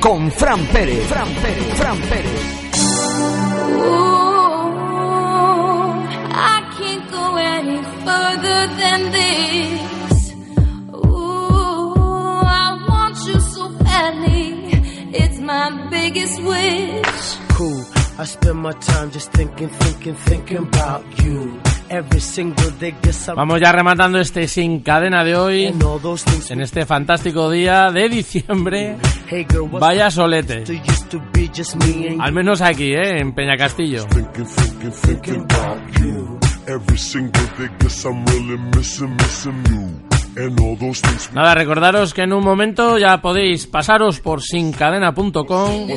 [0.00, 1.06] con Fran Pérez.
[1.06, 1.74] Fran Pérez.
[1.74, 2.42] Fran Pérez.
[6.34, 10.34] I can't go any further than this.
[10.94, 14.72] Ooh, I want you so badly.
[15.12, 17.38] It's my biggest wish.
[17.50, 17.84] cool.
[18.18, 21.60] I spend my time just thinking, thinking, thinking about you.
[21.90, 25.66] Every single day, guess I'm Vamos ya rematando este sin cadena de hoy.
[25.66, 26.50] and all those things.
[26.50, 28.96] En este fantástico día de diciembre.
[29.30, 30.64] Hey girl, what's Vaya solete.
[30.64, 33.20] to used to be just me and Al menos aquí, ¿eh?
[33.20, 34.04] En Peñacastillo.
[34.08, 36.38] Thinking, thinking, thinking about you.
[36.66, 39.88] Every single day, guess I'm really missing, missing you.
[40.36, 44.40] And all those things we Nada, recordaros que en un momento ya podéis pasaros por
[44.42, 45.88] sincadena.com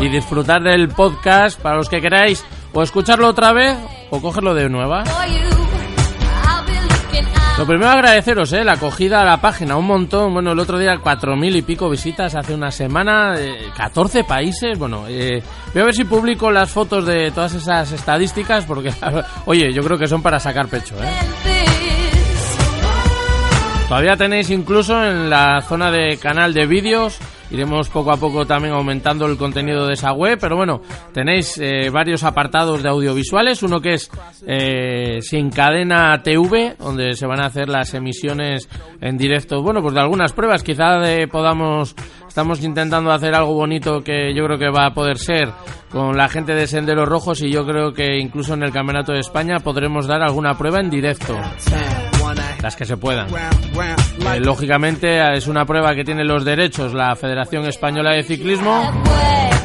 [0.00, 3.76] y disfrutar del podcast para los que queráis o escucharlo otra vez
[4.10, 5.04] o cogerlo de nueva.
[7.58, 8.64] Lo primero agradeceros, ¿eh?
[8.64, 10.32] La acogida a la página, un montón.
[10.32, 14.78] Bueno, el otro día cuatro mil y pico visitas hace una semana, eh, 14 países.
[14.78, 15.42] Bueno, eh,
[15.72, 18.92] voy a ver si publico las fotos de todas esas estadísticas porque,
[19.46, 21.10] oye, yo creo que son para sacar pecho, ¿eh?
[23.86, 27.18] Todavía tenéis incluso en la zona de canal de vídeos
[27.52, 30.80] Iremos poco a poco también aumentando el contenido de esa web, pero bueno,
[31.12, 34.10] tenéis eh, varios apartados de audiovisuales, uno que es
[34.46, 38.70] eh, Sin Cadena TV, donde se van a hacer las emisiones
[39.02, 41.94] en directo, bueno, pues de algunas pruebas, quizá de, podamos,
[42.26, 45.50] estamos intentando hacer algo bonito que yo creo que va a poder ser
[45.90, 49.20] con la gente de Senderos Rojos y yo creo que incluso en el Campeonato de
[49.20, 51.38] España podremos dar alguna prueba en directo
[52.62, 53.28] las que se puedan.
[53.28, 58.90] Eh, lógicamente es una prueba que tiene los derechos la Federación Española de Ciclismo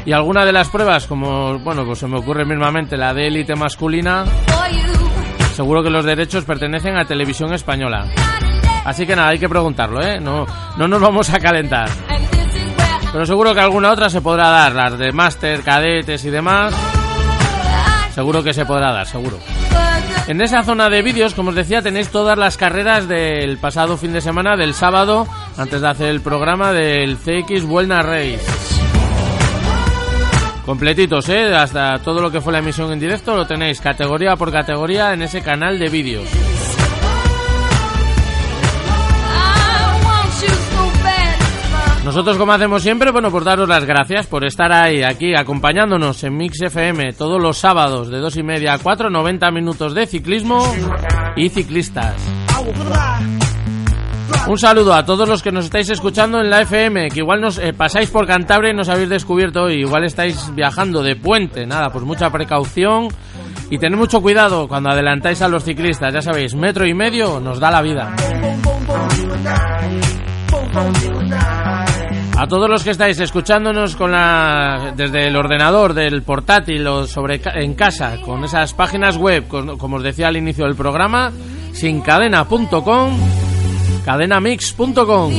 [0.05, 3.55] y alguna de las pruebas, como bueno, pues se me ocurre mismamente la de élite
[3.55, 4.25] masculina,
[5.53, 8.07] seguro que los derechos pertenecen a Televisión Española.
[8.85, 10.19] Así que nada, hay que preguntarlo, ¿eh?
[10.19, 10.47] No,
[10.77, 11.89] no nos vamos a calentar.
[13.11, 16.73] Pero seguro que alguna otra se podrá dar, las de máster, cadetes y demás.
[18.11, 19.37] Seguro que se podrá dar, seguro.
[20.27, 24.11] En esa zona de vídeos, como os decía, tenéis todas las carreras del pasado fin
[24.11, 25.25] de semana, del sábado,
[25.55, 28.45] antes de hacer el programa del CX Buena Race.
[30.65, 31.55] Completitos, ¿eh?
[31.55, 35.21] Hasta todo lo que fue la emisión en directo lo tenéis categoría por categoría en
[35.21, 36.46] ese canal de vídeos.
[42.07, 46.37] Nosotros, como hacemos siempre, bueno, pues daros las gracias por estar ahí, aquí, acompañándonos en
[46.37, 50.63] Mix FM todos los sábados de 2 y media a 4, 90 minutos de ciclismo
[51.35, 52.15] y ciclistas.
[54.47, 57.57] Un saludo a todos los que nos estáis escuchando en la FM, que igual nos
[57.57, 61.89] eh, pasáis por Cantabria y nos habéis descubierto hoy, igual estáis viajando de puente, nada,
[61.89, 63.09] pues mucha precaución
[63.69, 67.59] y tened mucho cuidado cuando adelantáis a los ciclistas, ya sabéis, metro y medio nos
[67.59, 68.15] da la vida.
[72.37, 77.41] A todos los que estáis escuchándonos con la, desde el ordenador, del portátil o sobre,
[77.43, 81.31] en casa, con esas páginas web, como os decía al inicio del programa,
[81.73, 83.17] sincadena.com,
[84.05, 85.33] cadenamix.com.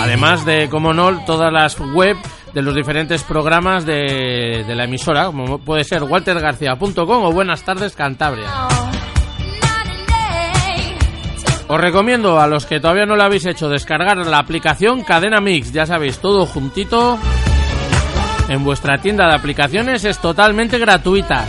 [0.00, 2.16] Además de, como no, todas las web
[2.54, 7.94] de los diferentes programas de, de la emisora, como puede ser waltergarcía.com o Buenas tardes
[7.94, 8.89] Cantabria.
[11.72, 15.70] Os recomiendo a los que todavía no lo habéis hecho descargar la aplicación Cadena Mix,
[15.70, 17.16] ya sabéis, todo juntito
[18.48, 21.44] en vuestra tienda de aplicaciones es totalmente gratuita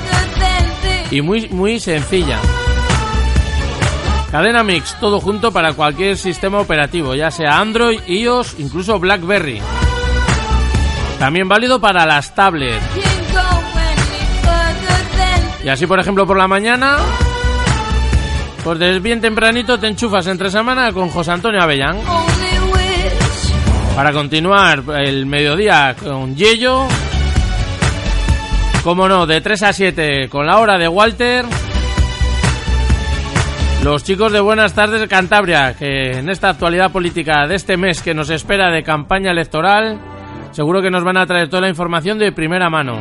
[1.10, 2.38] y muy muy sencilla.
[4.30, 9.60] Cadena Mix, todo junto para cualquier sistema operativo, ya sea Android, iOS, incluso BlackBerry.
[11.18, 12.85] También válido para las tablets.
[15.64, 16.98] Y así, por ejemplo, por la mañana,
[18.64, 21.98] pues bien tempranito te enchufas entre semana con José Antonio Avellán.
[23.96, 26.88] Para continuar el mediodía con Yello.
[28.84, 31.46] Como no, de 3 a 7 con la hora de Walter.
[33.84, 38.14] Los chicos de Buenas tardes Cantabria, que en esta actualidad política de este mes que
[38.14, 40.00] nos espera de campaña electoral,
[40.52, 43.00] seguro que nos van a traer toda la información de primera mano.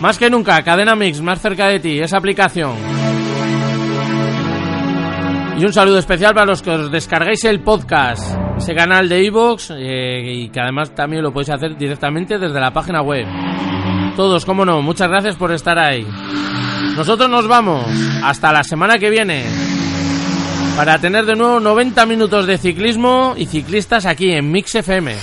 [0.00, 2.91] Más que nunca, Cadena Mix, más cerca de ti, esa aplicación.
[5.58, 9.70] Y un saludo especial para los que os descarguéis el podcast, ese canal de iVoox,
[9.72, 13.26] eh, y que además también lo podéis hacer directamente desde la página web.
[14.16, 16.06] Todos, como no, muchas gracias por estar ahí.
[16.96, 17.86] Nosotros nos vamos
[18.24, 19.44] hasta la semana que viene
[20.76, 25.14] para tener de nuevo 90 minutos de ciclismo y ciclistas aquí en Mix FM.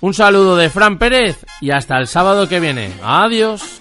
[0.00, 2.90] Un saludo de Fran Pérez y hasta el sábado que viene.
[3.02, 3.80] Adiós.